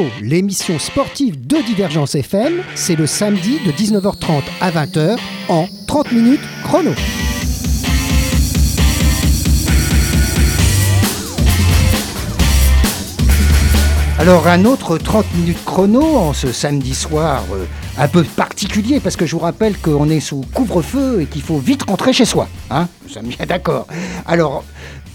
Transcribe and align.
30 0.00 0.06
minutes 0.06 0.10
chrono, 0.10 0.10
l'émission 0.22 0.78
sportive 0.78 1.46
de 1.46 1.56
Divergence 1.58 2.14
FM, 2.14 2.62
c'est 2.74 2.96
le 2.96 3.06
samedi 3.06 3.58
de 3.66 3.70
19h30 3.70 4.42
à 4.60 4.70
20h 4.70 5.18
en 5.48 5.66
30 5.86 6.12
minutes 6.12 6.40
chrono. 6.64 6.92
Alors 14.18 14.46
un 14.48 14.64
autre 14.64 14.96
30 14.98 15.34
minutes 15.34 15.64
chrono 15.64 16.02
en 16.02 16.32
ce 16.32 16.52
samedi 16.52 16.94
soir 16.94 17.44
euh, 17.52 17.64
un 17.98 18.08
peu 18.08 18.22
particulier 18.22 19.00
parce 19.00 19.16
que 19.16 19.26
je 19.26 19.32
vous 19.32 19.40
rappelle 19.40 19.76
qu'on 19.78 20.08
est 20.08 20.20
sous 20.20 20.42
couvre-feu 20.54 21.22
et 21.22 21.26
qu'il 21.26 21.42
faut 21.42 21.58
vite 21.58 21.82
rentrer 21.84 22.12
chez 22.12 22.26
soi. 22.26 22.48
Hein 22.70 22.88
nous 23.02 23.08
sommes 23.08 23.26
bien 23.26 23.46
d'accord. 23.46 23.86
Alors 24.26 24.64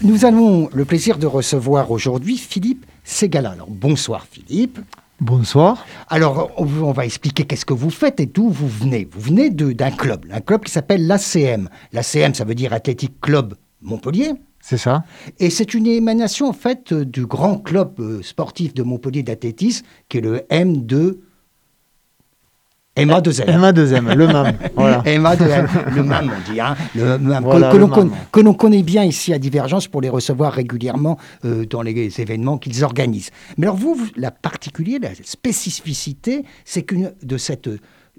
nous 0.02 0.24
avons 0.24 0.68
le 0.72 0.84
plaisir 0.84 1.18
de 1.18 1.26
recevoir 1.26 1.90
aujourd'hui 1.90 2.36
Philippe 2.36 2.84
Ségala. 3.06 3.52
Alors 3.52 3.70
bonsoir 3.70 4.26
Philippe. 4.30 4.80
Bonsoir. 5.18 5.86
Alors, 6.08 6.52
on 6.58 6.92
va 6.92 7.06
expliquer 7.06 7.44
qu'est-ce 7.44 7.64
que 7.64 7.72
vous 7.72 7.88
faites 7.88 8.20
et 8.20 8.26
d'où 8.26 8.50
vous 8.50 8.68
venez. 8.68 9.08
Vous 9.10 9.20
venez 9.20 9.48
d'un 9.48 9.90
club, 9.90 10.26
un 10.30 10.42
club 10.42 10.62
qui 10.64 10.70
s'appelle 10.70 11.06
l'ACM. 11.06 11.70
L'ACM, 11.94 12.34
ça 12.34 12.44
veut 12.44 12.54
dire 12.54 12.74
Athletic 12.74 13.18
Club 13.22 13.54
Montpellier. 13.80 14.32
C'est 14.60 14.76
ça. 14.76 15.04
Et 15.38 15.48
c'est 15.48 15.72
une 15.72 15.86
émanation, 15.86 16.48
en 16.48 16.52
fait, 16.52 16.92
du 16.92 17.24
grand 17.24 17.56
club 17.56 17.98
euh, 17.98 18.20
sportif 18.22 18.74
de 18.74 18.82
Montpellier 18.82 19.22
d'athlétisme, 19.22 19.86
qui 20.10 20.18
est 20.18 20.20
le 20.20 20.40
M2 20.50 21.16
MA2M. 22.96 23.44
MA2M, 23.44 24.14
le 24.14 24.26
MAM. 24.26 24.52
Voilà. 24.76 25.02
MA2M, 25.02 25.94
le 25.94 26.02
MAM, 26.02 26.30
on 26.30 26.52
dit. 26.52 26.60
Hein, 26.60 26.76
le 26.94 27.18
MAM, 27.18 27.44
que, 28.32 28.40
l'on 28.40 28.54
connaît 28.54 28.82
bien 28.82 29.04
ici 29.04 29.32
à 29.32 29.38
Divergence 29.38 29.86
pour 29.86 30.00
les 30.00 30.08
recevoir 30.08 30.52
régulièrement 30.52 31.18
euh, 31.44 31.66
dans 31.66 31.82
les 31.82 32.20
événements 32.20 32.58
qu'ils 32.58 32.84
organisent. 32.84 33.30
Mais 33.58 33.66
alors, 33.66 33.76
vous, 33.76 33.98
la 34.16 34.30
particulière, 34.30 35.00
la 35.02 35.10
spécificité, 35.22 36.44
c'est 36.64 36.82
que 36.82 36.94
de 37.22 37.36
cette, 37.36 37.68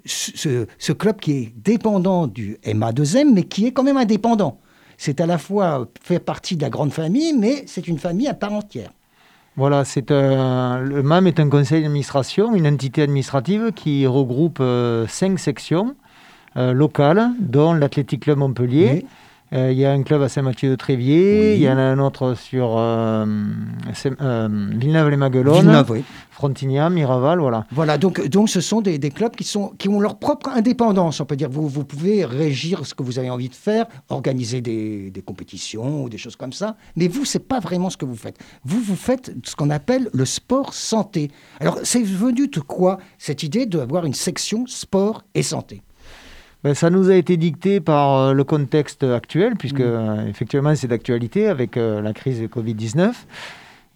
ce, 0.04 0.66
ce, 0.78 0.92
club 0.92 1.20
qui 1.20 1.32
est 1.32 1.52
dépendant 1.56 2.26
du 2.26 2.58
MA2M, 2.64 3.32
mais 3.34 3.42
qui 3.44 3.66
est 3.66 3.72
quand 3.72 3.82
même 3.82 3.96
indépendant. 3.96 4.60
C'est 4.96 5.20
à 5.20 5.26
la 5.26 5.38
fois 5.38 5.88
fait 6.02 6.18
partie 6.18 6.56
de 6.56 6.62
la 6.62 6.70
grande 6.70 6.92
famille, 6.92 7.32
mais 7.32 7.64
c'est 7.66 7.86
une 7.86 7.98
famille 7.98 8.28
à 8.28 8.34
part 8.34 8.52
entière. 8.52 8.90
Voilà, 9.58 9.84
c'est 9.84 10.12
le 10.12 11.02
MAM 11.02 11.26
est 11.26 11.40
un 11.40 11.48
conseil 11.48 11.82
d'administration, 11.82 12.54
une 12.54 12.68
entité 12.68 13.02
administrative 13.02 13.72
qui 13.74 14.06
regroupe 14.06 14.58
euh, 14.60 15.04
cinq 15.08 15.40
sections 15.40 15.96
euh, 16.56 16.72
locales, 16.72 17.30
dont 17.40 17.72
l'Athletic 17.72 18.22
Club 18.22 18.38
Montpellier. 18.38 19.04
Euh, 19.52 19.72
il 19.72 19.78
y 19.78 19.86
a 19.86 19.92
un 19.92 20.02
club 20.02 20.20
à 20.20 20.28
Saint-Mathieu-de-Tréviers, 20.28 21.54
il 21.54 21.62
y 21.62 21.70
en 21.70 21.78
a 21.78 21.82
un 21.82 21.98
autre 21.98 22.34
sur 22.34 22.76
euh, 22.76 23.24
euh, 24.20 24.48
Villeneuve-les-Maguelones, 24.74 25.84
Frontignan, 26.30 26.90
Miraval, 26.90 27.40
voilà. 27.40 27.66
Voilà, 27.72 27.96
donc, 27.96 28.24
donc 28.28 28.50
ce 28.50 28.60
sont 28.60 28.82
des, 28.82 28.98
clubs 29.10 29.34
qui, 29.34 29.44
sont, 29.44 29.72
qui 29.78 29.88
ont 29.88 30.00
leur 30.00 30.18
propre 30.18 30.50
indépendance, 30.50 31.20
on 31.20 31.24
peut 31.24 31.34
dire. 31.34 31.48
Vous, 31.48 31.66
vous 31.66 31.84
pouvez 31.84 32.26
régir 32.26 32.86
ce 32.86 32.94
que 32.94 33.02
vous 33.02 33.18
avez 33.18 33.30
envie 33.30 33.48
de 33.48 33.54
faire, 33.54 33.86
organiser 34.10 34.60
des, 34.60 35.10
des 35.10 35.22
compétitions 35.22 36.04
ou 36.04 36.08
des 36.10 36.18
choses 36.18 36.36
comme 36.36 36.52
ça, 36.52 36.76
mais 36.94 37.08
vous, 37.08 37.24
c'est 37.24 37.48
pas 37.48 37.58
vraiment 37.58 37.88
ce 37.88 37.96
que 37.96 38.04
vous 38.04 38.16
faites. 38.16 38.38
Vous, 38.64 38.80
vous 38.80 38.96
faites 38.96 39.32
ce 39.44 39.56
qu'on 39.56 39.70
appelle 39.70 40.10
le 40.12 40.26
sport 40.26 40.74
santé. 40.74 41.30
Alors, 41.60 41.78
c'est 41.84 42.02
venu 42.02 42.48
de 42.48 42.60
quoi 42.60 42.98
cette 43.16 43.42
idée 43.42 43.64
d'avoir 43.64 44.04
une 44.04 44.14
section 44.14 44.66
sport 44.66 45.24
et 45.34 45.42
santé? 45.42 45.82
Ben, 46.64 46.74
ça 46.74 46.90
nous 46.90 47.08
a 47.08 47.14
été 47.14 47.36
dicté 47.36 47.80
par 47.80 48.16
euh, 48.16 48.32
le 48.32 48.44
contexte 48.44 49.04
actuel, 49.04 49.54
puisque 49.56 49.80
mm. 49.80 49.84
euh, 49.84 50.26
effectivement 50.26 50.74
c'est 50.74 50.88
d'actualité 50.88 51.48
avec 51.48 51.76
euh, 51.76 52.00
la 52.00 52.12
crise 52.12 52.40
de 52.40 52.46
Covid-19. 52.46 53.12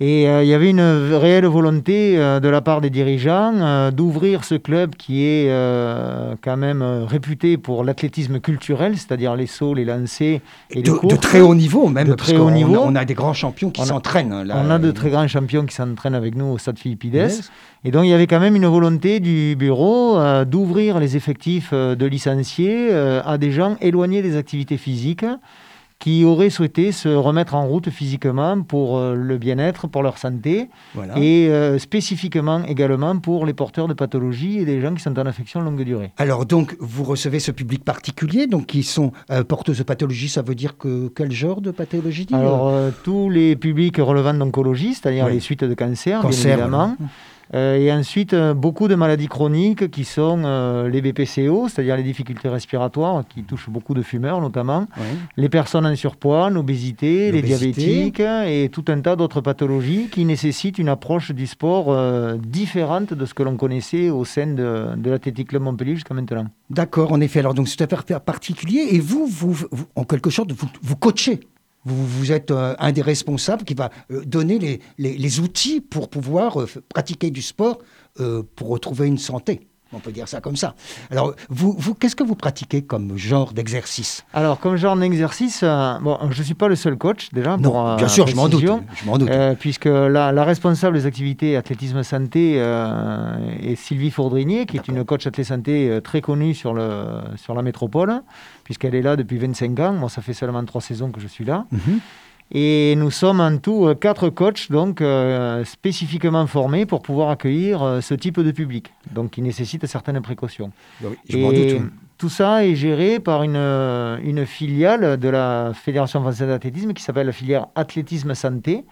Et 0.04 0.24
il 0.24 0.48
y 0.48 0.52
avait 0.54 0.70
une 0.70 0.80
réelle 0.80 1.46
volonté 1.46 2.16
de 2.16 2.48
la 2.48 2.60
part 2.60 2.80
des 2.80 2.90
dirigeants 2.90 3.92
d'ouvrir 3.92 4.42
ce 4.42 4.56
club 4.56 4.96
qui 4.96 5.22
est 5.22 5.48
quand 6.42 6.56
même 6.56 6.82
réputé 6.82 7.56
pour 7.56 7.84
l'athlétisme 7.84 8.40
culturel, 8.40 8.98
c'est-à-dire 8.98 9.36
les 9.36 9.46
sauts, 9.46 9.74
les 9.74 9.84
lancers 9.84 10.40
et 10.70 10.82
de, 10.82 10.90
les 10.90 10.98
courses. 10.98 11.14
De 11.14 11.20
très 11.20 11.40
haut 11.40 11.54
niveau 11.54 11.86
même, 11.88 12.08
de 12.08 12.14
très 12.14 12.36
haut 12.36 12.50
niveau. 12.50 12.80
On 12.84 12.96
a, 12.96 13.04
des 13.04 13.14
grands 13.14 13.32
champions 13.32 13.70
qui 13.70 13.82
s'entraînent. 13.82 14.32
On 14.52 14.70
a 14.70 14.78
de 14.80 14.90
très 14.90 15.10
grands 15.10 15.28
champions 15.28 15.64
qui 15.66 15.74
s'entraînent 15.76 16.16
avec 16.16 16.34
nous 16.34 16.46
au 16.46 16.58
Stade 16.58 16.80
Philippides. 16.80 17.30
Et 17.84 17.90
donc 17.90 18.04
il 18.04 18.10
y 18.10 18.14
avait 18.14 18.26
quand 18.28 18.40
même 18.40 18.54
une 18.54 18.66
volonté 18.66 19.18
du 19.18 19.56
bureau 19.56 20.16
euh, 20.16 20.44
d'ouvrir 20.44 21.00
les 21.00 21.16
effectifs 21.16 21.70
euh, 21.72 21.96
de 21.96 22.06
licenciés 22.06 22.88
euh, 22.92 23.20
à 23.24 23.38
des 23.38 23.50
gens 23.50 23.76
éloignés 23.80 24.22
des 24.22 24.36
activités 24.36 24.76
physiques 24.76 25.24
qui 26.02 26.24
auraient 26.24 26.50
souhaité 26.50 26.90
se 26.90 27.08
remettre 27.08 27.54
en 27.54 27.64
route 27.64 27.88
physiquement 27.88 28.60
pour 28.62 29.00
le 29.00 29.38
bien-être, 29.38 29.86
pour 29.86 30.02
leur 30.02 30.18
santé, 30.18 30.68
et 31.16 31.50
spécifiquement 31.78 32.64
également 32.64 33.16
pour 33.18 33.46
les 33.46 33.52
porteurs 33.52 33.86
de 33.86 33.94
pathologies 33.94 34.58
et 34.58 34.64
des 34.64 34.80
gens 34.80 34.94
qui 34.94 35.02
sont 35.02 35.16
en 35.16 35.26
affection 35.26 35.60
longue 35.60 35.82
durée. 35.84 36.10
Alors 36.18 36.44
donc, 36.44 36.76
vous 36.80 37.04
recevez 37.04 37.38
ce 37.38 37.52
public 37.52 37.84
particulier, 37.84 38.48
donc 38.48 38.66
qui 38.66 38.82
sont 38.82 39.12
porteurs 39.46 39.76
de 39.76 39.82
pathologies, 39.84 40.28
ça 40.28 40.42
veut 40.42 40.56
dire 40.56 40.76
que 40.76 41.06
quel 41.14 41.30
genre 41.30 41.60
de 41.60 41.70
pathologie 41.70 42.26
Alors, 42.32 42.72
tous 43.04 43.30
les 43.30 43.54
publics 43.54 43.98
relevant 43.98 44.34
d'oncologie, 44.34 44.94
c'est-à-dire 44.94 45.28
les 45.28 45.40
suites 45.40 45.64
de 45.64 45.74
cancer, 45.74 46.20
bien 46.20 46.30
évidemment. 46.30 46.96
Euh, 47.00 47.04
et 47.52 47.92
ensuite, 47.92 48.32
euh, 48.32 48.54
beaucoup 48.54 48.88
de 48.88 48.94
maladies 48.94 49.28
chroniques 49.28 49.90
qui 49.90 50.04
sont 50.04 50.42
euh, 50.44 50.88
les 50.88 51.02
BPCO, 51.02 51.68
c'est-à-dire 51.68 51.96
les 51.96 52.02
difficultés 52.02 52.48
respiratoires, 52.48 53.24
qui 53.28 53.42
touchent 53.42 53.68
beaucoup 53.68 53.94
de 53.94 54.02
fumeurs 54.02 54.40
notamment, 54.40 54.86
les 55.36 55.48
personnes 55.48 55.86
en 55.86 55.94
surpoids, 55.94 56.50
l'obésité, 56.50 57.30
les 57.30 57.42
diabétiques 57.42 58.20
et 58.20 58.68
tout 58.72 58.84
un 58.88 59.00
tas 59.00 59.16
d'autres 59.16 59.40
pathologies 59.40 60.08
qui 60.10 60.24
nécessitent 60.24 60.78
une 60.78 60.88
approche 60.88 61.32
du 61.32 61.46
sport 61.46 61.94
différente 62.38 63.14
de 63.14 63.26
ce 63.26 63.34
que 63.34 63.42
l'on 63.42 63.56
connaissait 63.56 64.10
au 64.10 64.24
sein 64.24 64.46
de, 64.46 64.96
de 64.96 65.10
l'Athletic 65.10 65.48
Club 65.48 65.62
Montpellier 65.62 65.94
jusqu'à 65.94 66.14
maintenant. 66.14 66.46
D'accord, 66.70 67.12
en 67.12 67.20
effet. 67.20 67.40
Alors, 67.40 67.54
donc, 67.54 67.68
c'est 67.68 67.82
un 67.82 68.20
particulier. 68.20 68.88
Et 68.92 69.00
vous, 69.00 69.26
vous, 69.26 69.56
en 69.94 70.04
quelque 70.04 70.30
sorte, 70.30 70.52
vous, 70.52 70.68
vous 70.82 70.96
coachez 70.96 71.40
vous, 71.84 72.32
êtes 72.32 72.50
euh, 72.50 72.74
un 72.78 72.92
des 72.92 73.02
responsables 73.02 73.64
qui 73.64 73.74
va 73.74 73.90
euh, 74.10 74.24
donner 74.24 74.80
les, 74.98 75.40
outils 75.40 75.80
pour 75.80 76.08
pouvoir 76.08 76.60
euh, 76.60 76.68
pratiquer 76.88 77.30
du 77.30 77.42
sport 77.42 77.78
pour 78.56 78.68
retrouver 78.68 79.06
une 79.06 79.16
santé. 79.16 79.71
On 79.92 79.98
peut 79.98 80.12
dire 80.12 80.28
ça 80.28 80.40
comme 80.40 80.56
ça. 80.56 80.74
Alors, 81.10 81.34
vous, 81.48 81.74
vous 81.78 81.94
qu'est-ce 81.94 82.16
que 82.16 82.24
vous 82.24 82.34
pratiquez 82.34 82.82
comme 82.82 83.16
genre 83.16 83.52
d'exercice? 83.52 84.24
Alors, 84.32 84.58
comme 84.58 84.76
genre 84.76 84.96
d'exercice, 84.96 85.62
bon, 85.62 86.18
je 86.30 86.38
ne 86.38 86.44
suis 86.44 86.54
pas 86.54 86.68
le 86.68 86.76
seul 86.76 86.96
coach 86.96 87.28
déjà. 87.32 87.56
Non, 87.56 87.96
bien 87.96 88.08
sûr, 88.08 88.26
je 88.26 88.36
m'en 88.36 88.48
doute. 88.48 88.64
Je 88.94 89.04
m'en 89.06 89.18
doute. 89.18 89.30
puisque 89.58 89.86
la, 89.86 90.44
responsable 90.44 90.96
des 90.96 91.06
activités 91.06 91.56
athlétisme 91.56 92.02
santé 92.02 92.54
est 92.54 93.76
Sylvie 93.76 94.10
Faudrinier, 94.10 94.66
qui 94.66 94.76
est 94.76 94.88
une 94.88 95.04
coach 95.04 95.26
athlétisme 95.26 95.54
santé 95.56 96.00
très 96.02 96.20
connue 96.20 96.54
sur, 96.54 96.72
le, 96.74 97.04
sur 97.36 97.54
la 97.54 97.62
métropole 97.62 98.22
puisqu'elle 98.64 98.94
est 98.94 99.02
là 99.02 99.16
depuis 99.16 99.38
25 99.38 99.78
ans. 99.80 99.92
Moi, 99.92 100.08
ça 100.08 100.22
fait 100.22 100.32
seulement 100.34 100.64
trois 100.64 100.80
saisons 100.80 101.10
que 101.10 101.20
je 101.20 101.26
suis 101.26 101.44
là. 101.44 101.66
Mhm. 101.70 102.00
Et 102.54 102.94
nous 102.96 103.10
sommes 103.10 103.40
en 103.40 103.56
tout 103.56 103.86
euh, 103.86 103.94
quatre 103.94 104.28
coachs 104.28 104.70
donc 104.70 105.00
euh, 105.00 105.64
spécifiquement 105.64 106.46
formés 106.46 106.84
pour 106.84 107.00
pouvoir 107.00 107.30
accueillir 107.30 107.82
euh, 107.82 108.00
ce 108.02 108.12
type 108.12 108.40
de 108.40 108.50
public, 108.50 108.92
donc 109.10 109.30
qui 109.30 109.42
nécessite 109.42 109.86
certaines 109.86 110.20
précautions. 110.20 110.70
Et 111.30 111.80
tout 112.18 112.28
ça 112.28 112.64
est 112.64 112.76
géré 112.76 113.20
par 113.20 113.42
une, 113.42 113.56
une 113.56 114.44
filiale 114.46 115.16
de 115.16 115.28
la 115.28 115.72
Fédération 115.74 116.20
française 116.20 116.46
d'athlétisme 116.46 116.92
qui 116.92 117.02
s'appelle 117.02 117.26
la 117.26 117.32
filière 117.32 117.66
Athlétisme 117.74 118.34
Santé, 118.34 118.84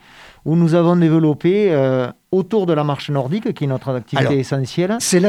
où 0.44 0.56
nous 0.56 0.74
avons 0.74 0.96
développé 0.96 1.70
autour 2.32 2.66
de 2.66 2.72
la 2.72 2.84
marche 2.84 3.10
nordique, 3.10 3.52
qui 3.54 3.64
est 3.64 3.66
notre 3.66 3.90
activité 3.90 4.38
essentielle. 4.38 4.96
C'est 5.00 5.20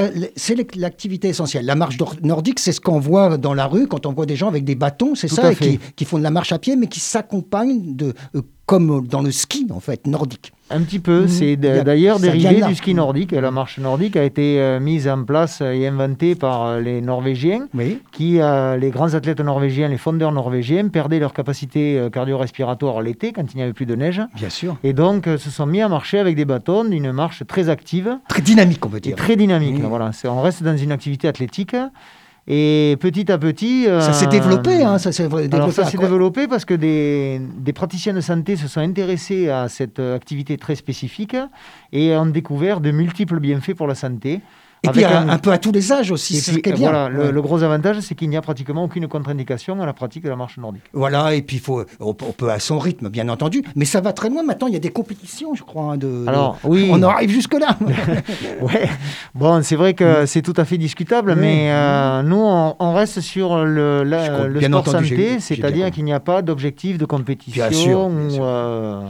l'activité 0.75 1.29
essentielle. 1.29 1.65
La 1.65 1.75
marche 1.75 1.97
nordique, 2.21 2.59
c'est 2.59 2.71
ce 2.71 2.81
qu'on 2.81 2.99
voit 2.99 3.37
dans 3.37 3.53
la 3.53 3.65
rue 3.65 3.87
quand 3.87 4.05
on 4.05 4.13
voit 4.13 4.25
des 4.25 4.35
gens 4.35 4.47
avec 4.47 4.63
des 4.63 4.75
bâtons, 4.75 5.15
c'est 5.15 5.27
ça, 5.27 5.55
qui, 5.55 5.79
qui, 5.95 6.05
font 6.05 6.17
de 6.17 6.23
la 6.23 6.31
marche 6.31 6.51
à 6.51 6.59
pied, 6.59 6.75
mais 6.75 6.87
qui 6.87 6.99
s'accompagnent 6.99 7.95
de, 7.95 8.13
euh, 8.35 8.41
comme 8.71 9.05
dans 9.05 9.21
le 9.21 9.31
ski, 9.31 9.67
en 9.69 9.81
fait, 9.81 10.07
nordique. 10.07 10.53
Un 10.69 10.79
petit 10.83 10.99
peu. 10.99 11.23
Mmh. 11.23 11.27
C'est 11.27 11.55
d'ailleurs 11.57 12.21
dérivé 12.21 12.61
du 12.61 12.73
ski 12.73 12.93
nordique. 12.93 13.33
La 13.33 13.51
marche 13.51 13.79
nordique 13.79 14.15
a 14.15 14.23
été 14.23 14.61
euh, 14.61 14.79
mise 14.79 15.09
en 15.09 15.25
place 15.25 15.59
et 15.59 15.85
inventée 15.87 16.35
par 16.35 16.65
euh, 16.65 16.79
les 16.79 17.01
Norvégiens, 17.01 17.67
qui, 18.13 18.39
les 18.79 18.89
grands 18.89 19.13
athlètes 19.13 19.41
norvégiens, 19.41 19.89
les 19.89 19.97
fondeurs 19.97 20.31
norvégiens, 20.31 20.87
perdaient 20.87 21.19
leur 21.19 21.33
capacité 21.33 22.07
cardio-respiratoire 22.13 23.01
l'été 23.01 23.33
quand 23.33 23.53
il 23.53 23.57
n'y 23.57 23.63
avait 23.63 23.73
plus 23.73 23.85
de 23.85 23.95
neige. 23.95 24.21
Bien 24.35 24.49
sûr. 24.49 24.77
Et 24.85 24.93
donc 24.93 25.25
se 25.25 25.49
sont 25.49 25.65
mis 25.65 25.81
à 25.81 25.89
marcher 25.89 26.19
avec 26.19 26.37
des 26.37 26.45
bâtons 26.45 26.85
d'une 26.85 27.11
marche 27.11 27.45
très 27.45 27.67
active. 27.67 28.19
Très 28.29 28.41
dynamique, 28.41 28.85
on 28.85 28.89
peut 28.89 29.01
dire. 29.01 29.17
Très 29.17 29.35
dynamique, 29.35 29.81
voilà. 29.81 30.11
On 30.23 30.41
reste 30.41 30.63
dans 30.63 30.77
une 30.77 30.93
activité 30.93 31.27
athlétique. 31.27 31.75
Et 32.47 32.97
petit 32.99 33.31
à 33.31 33.37
petit... 33.37 33.85
ça 33.85 34.13
s'est 34.13 34.27
développé, 34.27 34.83
hein, 34.83 34.97
ça 34.97 35.11
s'est 35.11 35.27
développé. 35.27 35.71
ça 35.71 35.85
s'est 35.85 35.97
développé 35.97 36.47
parce 36.47 36.65
que 36.65 36.73
des, 36.73 37.39
des, 37.39 37.71
praticiens 37.71 38.13
de 38.13 38.21
santé 38.21 38.55
se 38.55 38.67
sont 38.67 38.81
intéressés 38.81 39.49
à 39.49 39.69
cette 39.69 39.99
activité 39.99 40.57
très 40.57 40.75
spécifique 40.75 41.37
et 41.91 42.15
ont 42.15 42.25
découvert 42.25 42.81
de 42.81 42.91
multiples 42.91 43.39
bienfaits 43.39 43.75
pour 43.75 43.87
la 43.87 43.95
santé 43.95 44.41
Et 44.83 44.89
puis 44.89 45.05
un... 45.05 45.37
peu 45.37 45.51
à 45.51 45.59
tous 45.59 45.71
les 45.71 45.91
âges 45.91 46.09
aussi, 46.09 46.37
c'est 46.37 46.53
ce 46.53 46.59
bien. 46.59 46.75
Voilà, 46.75 47.07
le, 47.07 47.41
gros 47.41 47.61
avantage, 47.61 47.99
c'est 47.99 48.15
qu'il 48.15 48.29
n'y 48.29 48.37
a 48.37 48.41
pratiquement 48.41 48.83
aucune 48.83 49.07
contre-indication 49.07 49.79
à 49.79 49.85
la 49.85 49.93
pratique 49.93 50.23
de 50.23 50.29
la 50.29 50.35
marche 50.35 50.57
nordique. 50.57 50.83
Voilà, 50.93 51.35
et 51.35 51.43
puis 51.43 51.59
faut, 51.59 51.85
on, 51.99 52.13
peut 52.13 52.49
à 52.49 52.59
son 52.59 52.79
rythme, 52.79 53.09
bien 53.09 53.29
entendu, 53.29 53.63
mais 53.75 53.85
ça 53.85 54.01
va 54.01 54.11
très 54.11 54.29
loin. 54.29 54.41
Maintenant, 54.41 54.67
il 54.67 54.73
y 54.73 54.77
a 54.77 54.79
des 54.79 54.89
compétitions, 54.89 55.53
je 55.53 55.61
crois. 55.61 55.93
Hein, 55.93 55.97
de, 55.97 56.25
Alors, 56.27 56.57
oui. 56.63 56.89
On 56.91 57.01
arrive 57.03 57.29
jusque-là. 57.29 57.77
ouais. 58.61 58.89
Bon, 59.35 59.61
c'est 59.61 59.75
vrai 59.75 59.93
que 59.93 60.23
mm. 60.23 60.25
c'est 60.25 60.41
tout 60.41 60.53
à 60.57 60.65
fait 60.65 60.79
discutable, 60.79 61.35
mais 61.35 61.71
euh, 61.71 62.23
nous, 62.23 62.41
on, 62.41 62.93
reste 62.93 63.21
sur 63.21 63.63
le, 63.63 64.03
le 64.03 64.61
sport 64.61 64.87
santé, 64.87 65.39
c'est-à-dire 65.39 65.91
qu'il 65.91 66.05
n'y 66.05 66.13
a 66.13 66.19
pas 66.19 66.41
d'objectif 66.41 66.97
de 66.97 67.05
compétition 67.05 68.07
ou, 68.07 68.43
euh, 68.43 69.01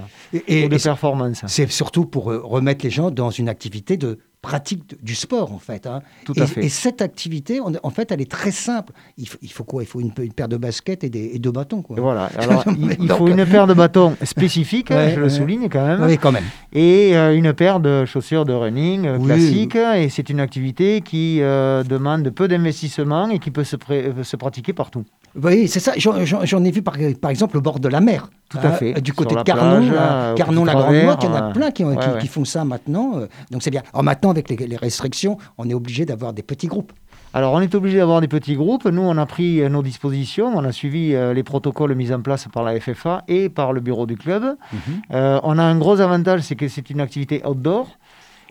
et, 0.47 0.67
de 0.67 0.77
performance. 0.77 1.43
C'est 1.47 1.71
surtout 1.71 2.05
pour 2.05 2.31
euh, 2.31 2.41
remettre 2.43 2.83
les 2.83 2.91
gens 2.91 3.09
dans 3.09 3.29
une 3.29 3.49
activité 3.49 3.97
de 3.97 4.19
pratique 4.41 5.03
du 5.03 5.15
sport, 5.15 5.53
en 5.53 5.59
fait. 5.59 5.85
Hein. 5.85 6.01
Tout 6.25 6.33
à 6.37 6.43
et, 6.43 6.47
fait. 6.47 6.65
Et 6.65 6.69
cette 6.69 7.01
activité, 7.01 7.59
en 7.59 7.89
fait, 7.89 8.11
elle 8.11 8.21
est 8.21 8.29
très 8.29 8.51
simple. 8.51 8.93
Il 9.17 9.27
faut, 9.27 9.37
il 9.41 9.51
faut 9.51 9.63
quoi? 9.63 9.83
Il 9.83 9.85
faut 9.85 9.99
une, 9.99 10.11
paire 10.11 10.47
de 10.47 10.57
baskets 10.57 11.03
et, 11.03 11.09
des, 11.09 11.37
deux 11.39 11.51
bâtons. 11.51 11.81
Quoi. 11.81 11.97
voilà. 11.99 12.25
Alors, 12.37 12.65
il, 12.77 13.09
faut 13.09 13.27
une 13.27 13.45
paire 13.45 13.67
de 13.67 13.73
bâtons 13.73 14.15
spécifiques, 14.23 14.91
je 14.91 15.19
le 15.19 15.29
souligne 15.29 15.69
quand 15.69 15.85
même. 15.85 16.03
Oui, 16.03 16.17
quand 16.17 16.31
même. 16.31 16.43
Et 16.73 17.15
euh, 17.15 17.35
une 17.35 17.53
paire 17.53 17.79
de 17.79 18.05
chaussures 18.05 18.45
de 18.45 18.53
running 18.53 19.05
euh, 19.05 19.19
classiques. 19.19 19.75
Et 19.75 20.09
c'est 20.09 20.29
une 20.29 20.39
activité 20.39 21.01
qui 21.01 21.41
euh, 21.41 21.83
demande 21.83 22.29
peu 22.31 22.47
d'investissement 22.47 23.29
et 23.29 23.39
qui 23.39 23.51
peut 23.51 23.63
se, 23.63 23.77
se 24.23 24.35
pratiquer 24.35 24.73
partout. 24.73 25.05
Oui, 25.41 25.67
c'est 25.67 25.79
ça. 25.79 25.93
J'en 25.97 26.63
ai 26.63 26.71
vu 26.71 26.81
par, 26.81 26.95
par, 27.21 27.31
exemple 27.31 27.57
au 27.57 27.61
bord 27.61 27.79
de 27.79 27.87
la 27.87 28.01
mer. 28.01 28.29
Tout 28.51 28.59
à 28.61 28.71
fait. 28.71 29.01
Du 29.01 29.13
côté 29.13 29.35
de 29.35 29.41
Carnon, 29.43 29.91
Carnon 30.35 30.65
la 30.65 30.73
Grande 30.73 31.03
Motte, 31.03 31.23
il 31.23 31.29
y 31.29 31.29
en 31.29 31.35
a 31.35 31.51
plein 31.51 31.71
qui, 31.71 31.83
qui, 32.19 32.27
font 32.27 32.45
ça 32.45 32.65
maintenant. 32.65 33.21
Donc 33.49 33.63
c'est 33.63 33.71
bien. 33.71 33.81
Alors 33.93 34.03
maintenant, 34.03 34.29
avec 34.29 34.49
les, 34.49 34.77
restrictions, 34.77 35.37
on 35.57 35.69
est 35.69 35.73
obligé 35.73 36.05
d'avoir 36.05 36.33
des 36.33 36.43
petits 36.43 36.67
groupes. 36.67 36.91
Alors, 37.33 37.53
on 37.53 37.61
est 37.61 37.73
obligé 37.75 37.97
d'avoir 37.97 38.19
des 38.19 38.27
petits 38.27 38.55
groupes. 38.55 38.85
Nous, 38.85 39.01
on 39.01 39.17
a 39.17 39.25
pris 39.25 39.61
nos 39.69 39.81
dispositions. 39.81 40.51
On 40.53 40.65
a 40.65 40.71
suivi 40.73 41.15
euh, 41.15 41.33
les 41.33 41.43
protocoles 41.43 41.95
mis 41.95 42.11
en 42.11 42.21
place 42.21 42.47
par 42.51 42.63
la 42.63 42.77
FFA 42.77 43.23
et 43.29 43.47
par 43.47 43.71
le 43.71 43.79
bureau 43.79 44.05
du 44.05 44.17
club. 44.17 44.43
Mhm. 44.43 44.79
Euh, 45.13 45.39
on 45.43 45.57
a 45.57 45.63
un 45.63 45.77
gros 45.77 46.01
avantage, 46.01 46.41
c'est 46.41 46.55
que 46.55 46.67
c'est 46.67 46.89
une 46.89 46.99
activité 46.99 47.41
outdoor. 47.45 47.87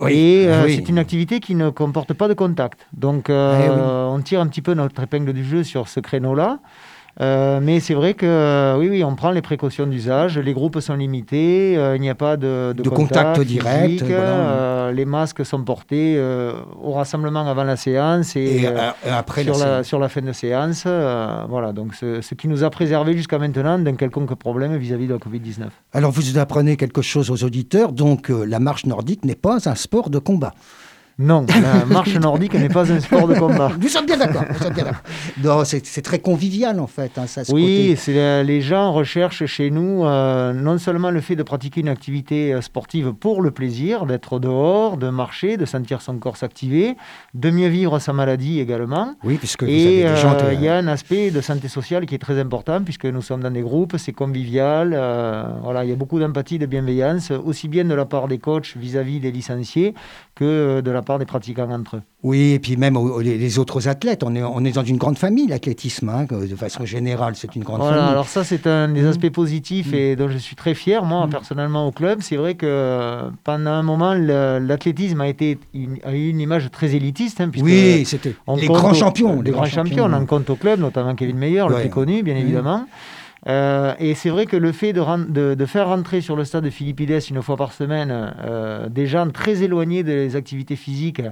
et 0.09 0.47
euh, 0.49 0.67
c'est 0.69 0.89
une 0.89 0.99
activité 0.99 1.41
qui 1.41 1.55
ne 1.55 1.69
comporte 1.69 2.15
pas 2.15 2.27
de 2.27 2.33
contact. 2.33 2.87
Donc, 2.95 3.27
eh 3.29 3.33
on 3.33 4.19
tire 4.25 4.41
un 4.41 4.47
petit 4.47 4.63
peu 4.63 4.73
notre 4.73 5.03
épingle 5.03 5.35
du 5.35 5.45
jeu 5.45 5.63
sur 5.63 5.89
ce 5.89 6.01
créneau-là. 6.01 6.59
Euh, 7.21 7.61
mais 7.63 7.81
c'est 7.81 7.95
vrai 7.95 8.15
que 8.15 8.25
euh, 8.25 8.79
oui, 8.79 8.89
oui, 8.89 9.05
on 9.05 9.15
prend 9.15 9.31
les 9.31 9.43
précautions 9.43 9.87
d'usage. 9.87 10.39
Les 10.39 10.55
groupes 10.55 10.81
sont 10.81 10.95
limités. 10.95 11.77
Euh, 11.77 11.97
il 11.97 12.01
n'y 12.01 12.09
a 12.09 12.15
pas 12.15 12.37
de, 12.37 12.73
de, 12.75 12.89
contact, 12.89 13.41
direct. 13.43 14.05
les 14.93 15.05
masques 15.05 15.45
sont 15.45 15.63
portés 15.63 16.21
au 16.83 16.93
rassemblement 16.93 17.47
avant 17.47 17.65
la 17.65 17.77
séance 17.77 18.37
et, 18.37 18.67
après 19.11 19.45
sur, 19.45 19.59
la, 19.59 19.85
sur 19.85 19.99
la 19.99 20.09
fin 20.09 20.23
de 20.23 20.33
séance. 20.33 20.87
voilà, 20.87 21.73
donc 21.73 21.95
ce, 21.95 22.21
ce, 22.23 22.35
qui 22.35 22.49
nous 22.49 22.65
a 22.65 22.71
préservé 22.71 23.17
jusqu'à 23.17 23.39
maintenant 23.39 23.79
d'un 23.79 23.95
quelconque 23.95 24.35
problème 24.35 24.77
vis-à-vis 24.77 25.07
de 25.07 25.15
la 25.15 25.19
Covid-19. 25.19 25.69
Alors 25.93 26.11
vous 26.11 26.39
apprenez 26.39 26.77
quelque 26.77 27.03
chose 27.03 27.31
aux 27.31 27.45
auditeurs. 27.45 27.93
Donc 27.93 28.29
la 28.31 28.61
marche 28.61 28.87
nordique 28.87 29.25
n'est 29.25 29.35
pas 29.35 29.69
un 29.69 29.75
sport 29.75 30.09
de 30.11 30.19
combat. 30.19 30.55
Non, 31.21 31.45
la 31.49 31.85
marche 31.87 32.15
nordique 32.15 32.55
n'est 32.55 32.71
pas 32.71 32.91
un 32.91 32.99
sport 32.99 33.29
de 33.29 33.35
combat. 33.35 33.71
Vous 33.79 33.95
êtes 33.95 34.07
bien 34.07 34.17
d'accord. 34.17 35.67
C'est 35.67 36.03
très 36.03 36.19
convivial 36.19 36.81
en 36.81 36.87
fait. 36.87 37.19
Hein, 37.19 37.27
ça, 37.27 37.43
oui, 37.51 37.95
les 38.07 38.61
gens 38.63 38.93
recherchent 38.93 39.45
chez 39.45 39.71
nous 39.71 40.05
euh, 40.05 40.55
non 40.55 40.79
seulement 40.79 41.11
le 41.11 41.21
fait 41.21 41.37
de 41.37 41.43
pratiquer 41.43 41.83
une 41.83 41.89
activité 41.89 42.55
euh, 42.55 42.63
sportive 42.63 43.13
pour 43.13 43.43
le 43.43 43.51
plaisir, 43.51 44.07
d'être 44.07 44.39
dehors, 44.39 44.97
de 44.97 45.11
marcher, 45.11 45.59
de 45.59 45.67
sentir 45.67 46.01
son 46.01 46.17
corps 46.17 46.39
s'activer, 46.39 46.97
de 47.35 47.51
mieux 47.51 47.69
vivre 47.69 47.99
sa 47.99 48.15
maladie 48.15 48.59
également. 48.59 49.15
Oui, 49.23 49.37
puisque 49.37 49.65
et 49.65 50.07
euh, 50.07 50.53
il 50.55 50.63
y 50.63 50.69
a 50.69 50.77
un 50.77 50.87
aspect 50.87 51.31
de 51.31 51.43
santé 51.43 51.69
sociale 51.69 52.07
qui 52.07 52.15
est 52.15 52.19
très 52.19 52.41
important 52.41 52.83
puisque 52.83 53.05
nous 53.05 53.23
sommes 53.23 53.43
dans 53.43 53.51
des 53.51 53.61
groupes, 53.61 53.97
c'est 53.99 54.13
convivial. 54.13 54.91
voilà, 55.63 55.85
il 55.85 55.91
y 55.91 55.93
a 55.93 55.97
beaucoup 55.97 56.19
d'empathie, 56.19 56.59
de 56.59 56.67
bienveillance, 56.67 57.31
aussi 57.31 57.69
bien 57.69 57.85
de 57.85 57.95
la 57.95 58.07
part 58.07 58.27
des 58.27 58.39
coachs 58.39 58.75
vis-à-vis 58.77 59.19
-vis 59.19 59.21
des 59.21 59.33
licenciés 59.33 59.95
que 60.35 60.81
de 60.81 60.91
la 60.91 61.03
part 61.03 61.10
des 61.19 61.25
pratiquants 61.25 61.71
entre 61.71 61.97
eux. 61.97 62.03
Oui, 62.23 62.53
et 62.53 62.59
puis 62.59 62.77
même 62.77 62.99
les 63.23 63.59
autres 63.59 63.89
athlètes. 63.89 64.23
On 64.23 64.35
est, 64.35 64.43
on 64.43 64.65
est 64.65 64.73
dans 64.73 64.85
une 64.85 64.99
grande 64.99 65.19
famille, 65.19 65.47
l'athlétisme, 65.47 66.09
hein, 66.09 66.27
de 66.31 66.55
façe 66.57 66.83
générale, 66.85 67.35
c'est 67.37 67.57
une 67.57 67.65
grande 67.65 67.81
voilà, 67.81 68.07
Alors 68.07 68.29
ça, 68.29 68.45
c'est 68.45 68.67
un 68.67 68.89
des 68.89 69.03
mmh. 69.03 69.07
aspects 69.07 69.31
positifs 69.31 69.93
mmh. 69.93 69.95
et 69.95 70.17
dont 70.17 70.29
je 70.29 70.39
suis 70.39 70.57
très 70.57 70.75
fier, 70.75 71.05
moi, 71.05 71.27
mmh. 71.27 71.31
personnellement, 71.31 71.87
au 71.87 71.93
club. 71.93 72.21
C'est 72.21 72.37
vrai 72.37 72.55
que 72.55 73.23
pendant 73.45 73.71
un 73.71 73.83
moment, 73.83 74.15
l'athlétisme 74.15 75.21
a, 75.21 75.29
été 75.29 75.59
une, 75.73 75.97
a 76.05 76.13
eu 76.13 76.29
une 76.29 76.41
image 76.41 76.71
très 76.71 76.95
élitiste. 76.95 77.41
Hein, 77.41 77.51
oui, 77.63 78.05
c'était 78.05 78.35
les 78.57 78.67
grands 78.67 78.95
champions. 78.95 79.41
Les, 79.41 79.51
grands, 79.51 79.65
champions, 79.65 80.05
on 80.05 80.13
en 80.13 80.27
compte 80.27 80.51
au 80.51 80.57
club, 80.57 80.81
notamment 80.81 81.15
Kevin 81.15 81.39
Meyer, 81.39 81.65
le 81.69 81.77
plus 81.77 81.91
connu, 81.91 82.23
bien 82.23 82.37
évidemment. 82.37 82.87
Euh, 83.49 83.95
et 83.99 84.15
c'est 84.15 84.29
vrai 84.29 84.45
que 84.45 84.57
le 84.57 84.71
fait 84.71 84.93
de, 84.93 85.55
de, 85.55 85.67
faire 85.67 85.89
rentrer 85.89 86.21
sur 86.21 86.37
le 86.37 86.45
stade 86.45 86.65
de 86.65 86.71
Philippides 86.71 87.23
une 87.31 87.41
fois 87.41 87.57
par 87.57 87.73
semaine 87.73 88.35
euh, 88.45 88.89
des 88.91 89.07
gens 89.07 89.31
très 89.31 89.63
éloignés 89.63 90.03
des 90.03 90.37
activités 90.37 90.77
physiques, 90.77 91.23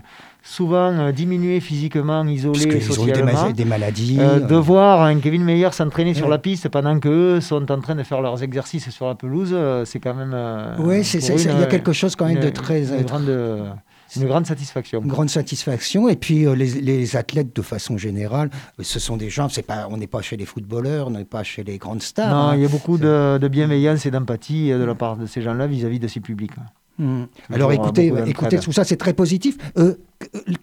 souvent 0.42 0.90
euh, 0.92 1.12
diminués 1.12 1.60
physiquement, 1.60 2.26
isolés 2.26 2.80
socialement, 2.80 3.48
des, 3.48 3.52
des 3.52 3.64
maladies, 3.66 4.16
de 4.16 4.56
voir 4.56 5.02
un 5.02 5.18
Kevin 5.18 5.44
Meyer 5.44 5.68
s'entraîner 5.72 6.14
sur 6.14 6.28
la 6.28 6.38
piste 6.38 6.70
pendant 6.70 6.98
qu'eux 6.98 7.42
sont 7.42 7.70
en 7.70 7.80
train 7.80 7.94
de 7.94 8.02
faire 8.02 8.22
leurs 8.22 8.42
exercices 8.42 8.88
sur 8.88 9.06
la 9.06 9.14
pelouse, 9.14 9.54
c'est 9.84 10.00
quand 10.00 10.14
même... 10.14 10.34
oui, 10.78 11.02
il 11.02 11.60
y 11.60 11.62
a 11.62 11.66
quelque 11.66 11.92
chose 11.92 12.16
quand 12.16 12.26
même 12.26 12.40
de 12.40 12.48
très... 12.48 12.82
grande, 13.02 13.26
c'est 13.26 13.87
une 14.16 14.26
grande 14.26 14.46
satisfaction. 14.46 15.00
Une 15.02 15.08
grande 15.08 15.30
satisfaction. 15.30 16.08
Et 16.08 16.16
puis 16.16 16.46
euh, 16.46 16.54
les, 16.54 17.16
athlètes, 17.16 17.54
de 17.54 17.62
façon 17.62 17.98
générale, 17.98 18.50
euh, 18.78 18.82
ce 18.82 18.98
sont 18.98 19.16
des 19.16 19.30
gens, 19.30 19.48
c'est 19.48 19.62
pas, 19.62 19.88
on 19.90 19.96
n'est 19.96 20.06
pas 20.06 20.22
chez 20.22 20.36
les 20.36 20.46
footballeurs, 20.46 21.08
on 21.08 21.10
n'est 21.10 21.24
pas 21.24 21.42
chez 21.42 21.64
les 21.64 21.78
grandes 21.78 22.02
stars. 22.02 22.30
Non, 22.30 22.50
hein. 22.50 22.56
il 22.56 22.62
y 22.62 22.64
a 22.64 22.68
beaucoup 22.68 22.98
de, 22.98 23.48
bienveillance 23.48 24.06
et 24.06 24.10
d'empathie 24.10 24.72
euh, 24.72 24.78
de 24.78 24.84
la 24.84 24.94
part 24.94 25.16
de 25.16 25.26
ces 25.26 25.42
gens-là 25.42 25.66
vis-à-vis 25.66 25.98
de 25.98 26.08
ces 26.08 26.20
publics. 26.20 26.52
Mmh. 26.98 27.24
Alors 27.52 27.70
écoutez, 27.72 28.12
écoutez 28.26 28.58
tout 28.58 28.72
ça, 28.72 28.82
c'est 28.82 28.96
très 28.96 29.12
positif. 29.12 29.56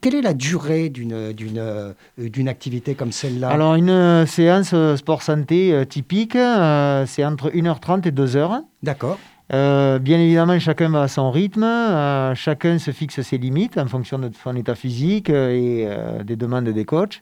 quelle 0.01 0.15
est 0.15 0.21
la 0.21 0.33
durée 0.33 0.89
d'une, 0.89 1.31
d'une, 1.31 1.95
d'une 2.17 2.49
activité 2.49 2.93
comme 2.93 3.13
celle-là? 3.13 3.47
Alors 3.47 3.75
une 3.75 4.25
séance 4.27 4.75
sport 4.97 5.21
santé 5.21 5.85
typique, 5.87 6.33
c'est 6.33 7.23
entre 7.23 7.51
1h30 7.51 8.05
et 8.05 8.11
2h. 8.11 8.63
D'accord. 8.83 9.17
Euh, 9.53 9.99
bien 9.99 10.19
évidemment, 10.19 10.57
chacun 10.59 10.89
va 10.89 11.03
à 11.03 11.07
son 11.07 11.29
rythme, 11.29 11.63
euh, 11.63 12.33
chacun 12.35 12.79
se 12.79 12.91
fixe 12.91 13.21
ses 13.21 13.37
limites 13.37 13.77
en 13.77 13.85
fonction 13.85 14.17
de 14.17 14.31
son 14.43 14.55
état 14.55 14.75
physique 14.75 15.29
euh, 15.29 16.17
et 16.19 16.23
des 16.23 16.35
demandes 16.35 16.69
des 16.69 16.85
coachs. 16.85 17.21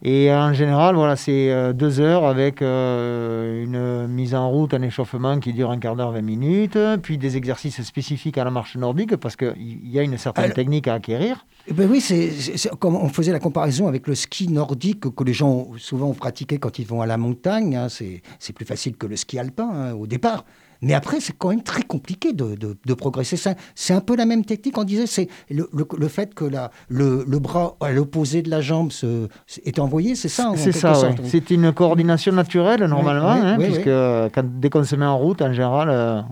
Et 0.00 0.32
en 0.32 0.52
général, 0.52 0.94
voilà, 0.94 1.16
c'est 1.16 1.74
deux 1.74 1.98
heures 1.98 2.24
avec 2.24 2.60
une 2.62 4.06
mise 4.06 4.32
en 4.32 4.48
route, 4.48 4.72
un 4.72 4.82
échauffement 4.82 5.40
qui 5.40 5.52
dure 5.52 5.72
un 5.72 5.78
quart 5.78 5.96
d'heure, 5.96 6.12
20 6.12 6.22
minutes, 6.22 6.78
puis 7.02 7.18
des 7.18 7.36
exercices 7.36 7.82
spécifiques 7.82 8.38
à 8.38 8.44
la 8.44 8.52
marche 8.52 8.76
nordique 8.76 9.16
parce 9.16 9.34
qu'il 9.34 9.90
y 9.90 9.98
a 9.98 10.02
une 10.02 10.16
certaine 10.16 10.52
technique 10.52 10.86
à 10.86 10.94
acquérir. 10.94 11.44
Eh 11.66 11.72
ben 11.72 11.90
oui, 11.90 12.00
c'est 12.00 12.30
comme 12.78 12.94
on 12.94 13.08
faisait 13.08 13.32
la 13.32 13.40
comparaison 13.40 13.88
avec 13.88 14.06
le 14.06 14.14
ski 14.14 14.46
nordique 14.46 15.12
que 15.12 15.24
les 15.24 15.32
gens 15.32 15.66
souvent 15.78 16.06
ont 16.06 16.14
pratiqué 16.14 16.58
quand 16.58 16.78
ils 16.78 16.86
vont 16.86 17.02
à 17.02 17.06
la 17.06 17.16
montagne. 17.16 17.74
Hein, 17.74 17.88
c'est 17.88 18.52
plus 18.52 18.64
facile 18.64 18.96
que 18.96 19.08
le 19.08 19.16
ski 19.16 19.36
alpin 19.36 19.68
hein, 19.68 19.92
au 19.94 20.06
départ. 20.06 20.44
Mais 20.80 20.94
après, 20.94 21.20
c'est 21.20 21.36
quand 21.36 21.48
même 21.48 21.62
très 21.62 21.82
compliqué 21.82 22.32
de, 22.32 22.56
de, 22.56 22.94
progresser. 22.94 23.36
C'est 23.74 23.94
un 23.94 24.00
peu 24.00 24.16
la 24.16 24.26
même 24.26 24.44
technique. 24.44 24.78
On 24.78 24.84
disait, 24.84 25.06
c'est 25.06 25.28
le, 25.50 25.68
le, 25.72 26.08
fait 26.08 26.34
que 26.34 26.44
la, 26.44 26.70
le, 26.88 27.24
le, 27.26 27.38
bras 27.38 27.76
à 27.80 27.90
l'opposé 27.90 28.42
de 28.42 28.50
la 28.50 28.60
jambe 28.60 28.92
se, 28.92 29.28
est 29.64 29.78
envoyé, 29.78 30.14
c'est 30.14 30.28
ça 30.28 30.52
C'est 30.56 30.72
ça, 30.72 30.94
C'est 31.24 31.50
une 31.50 31.72
coordination 31.72 32.32
naturelle, 32.32 32.84
normalement, 32.84 33.30
hein, 33.30 33.56
puisque 33.58 33.84
Quand, 33.84 34.44
dès 34.44 34.70
qu'on 34.70 34.84
se 34.84 34.96
met 34.96 35.06
en 35.06 35.18
route, 35.18 35.42
en 35.42 35.52
général, 35.52 35.88
euh, 35.90 36.22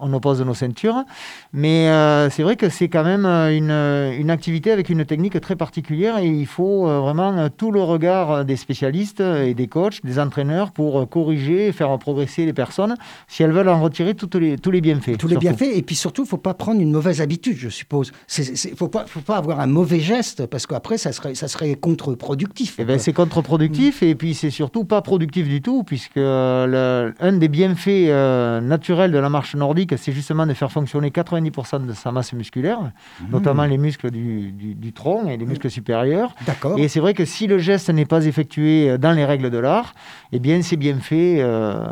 on 0.00 0.12
oppose 0.12 0.42
nos 0.42 0.54
ceintures. 0.54 1.04
Mais 1.52 1.88
euh, 1.88 2.30
c'est 2.30 2.42
vrai 2.42 2.56
que 2.56 2.68
c'est 2.68 2.88
quand 2.88 3.04
même 3.04 3.24
euh, 3.26 3.56
une, 3.56 4.20
une, 4.20 4.30
activité 4.30 4.72
avec 4.72 4.88
une 4.88 5.04
technique 5.04 5.40
très 5.40 5.56
particulière 5.56 6.18
et 6.18 6.26
il 6.26 6.46
faut 6.46 6.88
euh, 6.88 7.00
vraiment 7.00 7.48
tout 7.48 7.70
le 7.70 7.80
regard 7.80 8.44
des 8.44 8.56
spécialistes 8.56 9.20
et 9.20 9.54
des 9.54 9.68
coachs, 9.68 10.04
des 10.04 10.18
entraîneurs 10.18 10.72
pour 10.72 11.08
corriger 11.08 11.68
et 11.68 11.72
faire 11.72 11.96
progresser 11.98 12.44
les 12.44 12.52
personnes 12.52 12.96
si 13.28 13.42
elles 13.42 13.52
veulent 13.52 13.68
en 13.68 13.80
retirer 13.80 14.14
toutes 14.14 14.34
les, 14.34 14.58
tous 14.58 14.70
les 14.70 14.80
bienfaits. 14.80 15.16
Tous 15.18 15.28
les 15.28 15.36
bienfaits 15.36 15.70
et 15.74 15.82
puis 15.82 15.94
surtout, 15.94 16.22
il 16.22 16.26
ne 16.26 16.30
faut 16.30 16.36
pas 16.38 16.54
prendre 16.54 16.80
une 16.80 16.92
mauvaise 16.92 17.20
habitude, 17.20 17.56
je 17.56 17.68
suppose. 17.68 18.12
Il 18.38 18.70
ne 18.72 18.76
faut 18.76 18.88
pas, 18.88 19.06
faut 19.06 19.20
pas 19.20 19.36
avoir 19.36 19.60
un 19.60 19.66
mauvais 19.66 20.00
geste 20.00 20.46
parce 20.46 20.66
qu'après, 20.66 20.98
ça 20.98 21.12
serait, 21.12 21.34
ça 21.34 21.48
serait 21.48 21.74
contre-productif. 21.74 22.76
Eh 22.78 22.84
ben, 22.84 22.98
c'est 22.98 23.12
contre-productif 23.12 24.02
et 24.02 24.14
puis 24.14 24.34
c'est 24.34 24.50
surtout 24.50 24.84
pas 24.84 25.02
productif 25.02 25.48
du 25.48 25.62
tout 25.62 25.84
puisque 25.84 26.16
le, 26.16 27.14
un 27.20 27.32
des 27.32 27.48
bienfaits 27.48 28.62
naturels 28.62 29.12
de 29.12 29.18
la 29.18 29.28
marche 29.28 29.51
nordique, 29.56 29.94
c'est 29.98 30.12
justement 30.12 30.46
de 30.46 30.54
faire 30.54 30.70
fonctionner 30.70 31.10
90% 31.10 31.86
de 31.86 31.92
sa 31.92 32.12
masse 32.12 32.32
musculaire, 32.32 32.80
mmh. 32.80 33.24
notamment 33.30 33.64
les 33.64 33.78
muscles 33.78 34.10
du, 34.10 34.92
tronc 34.94 35.28
et 35.28 35.36
les 35.36 35.46
muscles 35.46 35.70
supérieurs. 35.70 36.34
D'accord. 36.46 36.78
Et 36.78 36.88
c'est 36.88 37.00
vrai 37.00 37.14
que 37.14 37.24
si 37.24 37.46
le 37.46 37.58
geste 37.58 37.90
n'est 37.90 38.04
pas 38.04 38.26
effectué 38.26 38.98
dans 38.98 39.12
les 39.12 39.24
règles 39.24 39.50
de 39.50 39.58
l'art, 39.58 39.94
eh 40.32 40.38
bien, 40.38 40.62
ces 40.62 40.76
bienfaits 40.76 41.12
euh, 41.12 41.84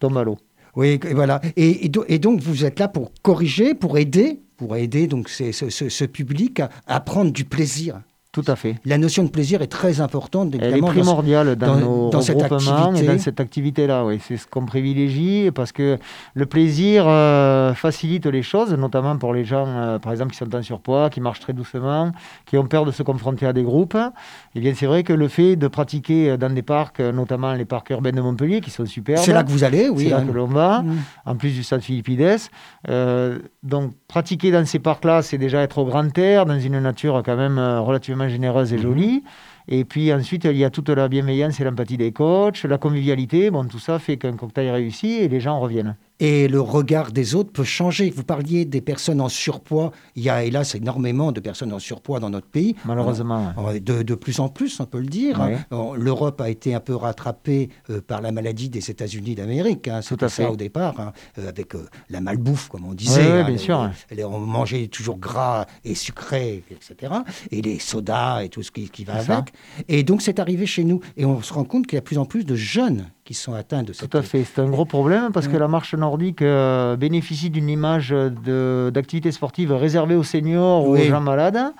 tombent 0.00 0.18
à 0.18 0.24
l'eau. 0.24 0.38
Oui, 0.74 1.00
voilà. 1.12 1.40
Et, 1.56 1.86
et, 1.86 2.18
donc, 2.18 2.40
vous 2.40 2.64
êtes 2.64 2.78
là 2.78 2.88
pour 2.88 3.10
corriger, 3.22 3.74
pour 3.74 3.96
aider, 3.96 4.42
pour 4.58 4.76
aider 4.76 5.06
donc 5.06 5.30
ce, 5.30 5.50
ce, 5.52 5.70
ce 5.70 6.04
public 6.04 6.60
à 6.86 7.00
prendre 7.00 7.32
du 7.32 7.44
plaisir. 7.44 8.00
Tout 8.36 8.44
à 8.48 8.54
fait. 8.54 8.74
La 8.84 8.98
notion 8.98 9.24
de 9.24 9.30
plaisir 9.30 9.62
est 9.62 9.66
très 9.66 10.02
importante. 10.02 10.54
Elle 10.60 10.76
est 10.76 10.80
primordiale 10.82 11.56
dans, 11.56 11.76
nos 11.76 12.10
dans 12.10 12.20
cette 12.20 12.42
activité. 12.42 12.98
et 13.02 13.06
dans 13.06 13.18
cette 13.18 13.40
activité-là. 13.40 14.04
Oui. 14.04 14.20
C'est 14.22 14.36
ce 14.36 14.46
qu'on 14.46 14.66
privilégie 14.66 15.50
parce 15.52 15.72
que 15.72 15.98
le 16.34 16.44
plaisir 16.44 17.06
euh, 17.08 17.72
facilite 17.72 18.26
les 18.26 18.42
choses, 18.42 18.74
notamment 18.74 19.16
pour 19.16 19.32
les 19.32 19.46
gens, 19.46 19.64
euh, 19.66 19.98
par 19.98 20.12
exemple, 20.12 20.32
qui 20.32 20.36
sont 20.36 20.54
en 20.54 20.60
surpoids, 20.60 21.08
qui 21.08 21.22
marchent 21.22 21.40
très 21.40 21.54
doucement, 21.54 22.12
qui 22.44 22.58
ont 22.58 22.66
peur 22.66 22.84
de 22.84 22.90
se 22.90 23.02
confronter 23.02 23.46
à 23.46 23.54
des 23.54 23.62
groupes. 23.62 23.94
Et 23.94 24.56
eh 24.56 24.60
bien, 24.60 24.74
c'est 24.76 24.84
vrai 24.84 25.02
que 25.02 25.14
le 25.14 25.28
fait 25.28 25.56
de 25.56 25.66
pratiquer 25.66 26.36
dans 26.36 26.52
des 26.52 26.60
parcs, 26.60 27.00
notamment 27.00 27.54
les 27.54 27.64
parcs 27.64 27.88
urbains 27.88 28.12
de 28.12 28.20
Montpellier, 28.20 28.60
qui 28.60 28.70
sont 28.70 28.84
superbes. 28.84 29.24
C'est 29.24 29.32
là 29.32 29.44
que 29.44 29.50
vous 29.50 29.64
allez, 29.64 29.88
oui. 29.88 30.04
C'est 30.04 30.10
là 30.10 30.18
hein. 30.18 30.26
que 30.26 30.32
l'on 30.32 30.44
va, 30.44 30.82
mm. 30.82 30.96
en 31.24 31.36
plus 31.36 31.52
du 31.52 31.62
stade 31.62 31.80
Philippides. 31.80 32.50
Euh, 32.90 33.38
donc, 33.62 33.94
pratiquer 34.08 34.50
dans 34.50 34.66
ces 34.66 34.78
parcs-là, 34.78 35.22
c'est 35.22 35.38
déjà 35.38 35.62
être 35.62 35.78
au 35.78 35.86
grand 35.86 36.18
air, 36.18 36.44
dans 36.44 36.60
une 36.60 36.78
nature 36.80 37.22
quand 37.24 37.36
même 37.36 37.58
relativement 37.58 38.25
généreuse 38.28 38.72
et 38.72 38.76
mhm. 38.76 38.82
jolie. 38.82 39.24
Et 39.68 39.84
puis 39.84 40.12
ensuite, 40.12 40.44
il 40.44 40.56
y 40.56 40.64
a 40.64 40.70
toute 40.70 40.88
la 40.88 41.08
bienveillance 41.08 41.60
et 41.60 41.64
l'empathie 41.64 41.96
des 41.96 42.12
coachs, 42.12 42.62
la 42.64 42.78
convivialité. 42.78 43.50
Bon, 43.50 43.64
tout 43.64 43.78
ça 43.78 43.98
fait 43.98 44.16
qu'un 44.16 44.36
cocktail 44.36 44.70
réussi 44.70 45.14
et 45.14 45.28
les 45.28 45.40
gens 45.40 45.58
reviennent 45.58 45.96
et 46.18 46.48
le 46.48 46.60
regard 46.60 47.12
des 47.12 47.34
autres 47.34 47.52
peut 47.52 47.64
changer. 47.64 48.10
Vous 48.10 48.24
parliez 48.24 48.64
des 48.64 48.80
personnes 48.80 49.20
en 49.20 49.28
surpoids. 49.28 49.92
Il 50.14 50.22
y 50.22 50.30
a 50.30 50.44
hélas 50.44 50.74
énormément 50.74 51.32
de 51.32 51.40
personnes 51.40 51.72
en 51.72 51.78
surpoids 51.78 52.20
dans 52.20 52.30
notre 52.30 52.46
pays. 52.46 52.74
Malheureusement. 52.84 53.52
De, 53.82 54.02
de 54.02 54.14
plus 54.14 54.40
en 54.40 54.48
plus, 54.48 54.80
on 54.80 54.86
peut 54.86 55.00
le 55.00 55.06
dire. 55.06 55.40
L'Europe 55.70 56.40
a 56.40 56.48
été 56.48 56.74
un 56.74 56.80
peu 56.80 56.94
rattrapée 56.94 57.68
euh, 57.90 58.00
par 58.00 58.20
la 58.20 58.32
maladie 58.32 58.68
des 58.68 58.90
États-Unis 58.90 59.34
d'Amérique. 59.34 59.88
Hein. 59.88 60.00
C'était 60.02 60.28
ça 60.28 60.50
au 60.50 60.56
départ, 60.56 60.98
hein, 60.98 61.12
euh, 61.38 61.48
avec 61.48 61.74
euh, 61.74 61.86
la 62.08 62.20
malbouffe, 62.20 62.68
comme 62.68 62.84
on 62.84 62.94
disait. 62.94 63.20
Oui, 63.20 63.40
hein. 63.40 63.44
bien 63.44 63.58
sûr. 63.58 63.90
on 64.24 64.38
mangeait 64.38 64.86
toujours 64.88 65.18
gras 65.18 65.66
et 65.84 65.94
sucré, 65.94 66.64
etc. 66.70 67.12
Et 67.50 67.60
les 67.62 67.78
sodas 67.78 68.42
et 68.42 68.48
tout 68.48 68.62
ce 68.62 68.70
qui, 68.70 68.88
qui 68.88 69.04
va 69.04 69.16
avec. 69.16 69.52
Et 69.88 70.02
donc 70.02 70.22
c'est 70.22 70.38
arrivé 70.38 70.66
chez 70.66 70.84
nous. 70.84 71.00
Et 71.16 71.24
on 71.24 71.42
se 71.42 71.52
rend 71.52 71.64
compte 71.64 71.86
qu'il 71.86 71.96
y 71.96 71.98
a 71.98 72.00
de 72.00 72.04
plus 72.06 72.18
en 72.18 72.24
plus 72.24 72.44
de 72.44 72.54
jeunes 72.54 73.06
qui 73.24 73.34
sont 73.34 73.54
atteints 73.54 73.82
de 73.82 73.92
cette... 73.92 74.10
Tout 74.10 74.18
à 74.18 74.22
fait, 74.22 74.44
c'est 74.44 74.60
un 74.60 74.68
gros 74.68 74.84
problème 74.84 75.32
parce 75.32 75.48
que 75.48 75.56
la 75.56 75.68
marche 75.68 75.94
nordique 75.94 76.42
euh, 76.42 76.96
bénéficie 76.96 77.50
d'une 77.50 77.68
image 77.68 78.10
d'activité 78.10 79.32
sportive 79.32 79.72
réservée 79.72 80.14
aux 80.14 80.24
seniors 80.24 80.86
ou 80.86 80.92
aux 80.92 80.96
gens 80.96 81.20
malades. 81.20 81.72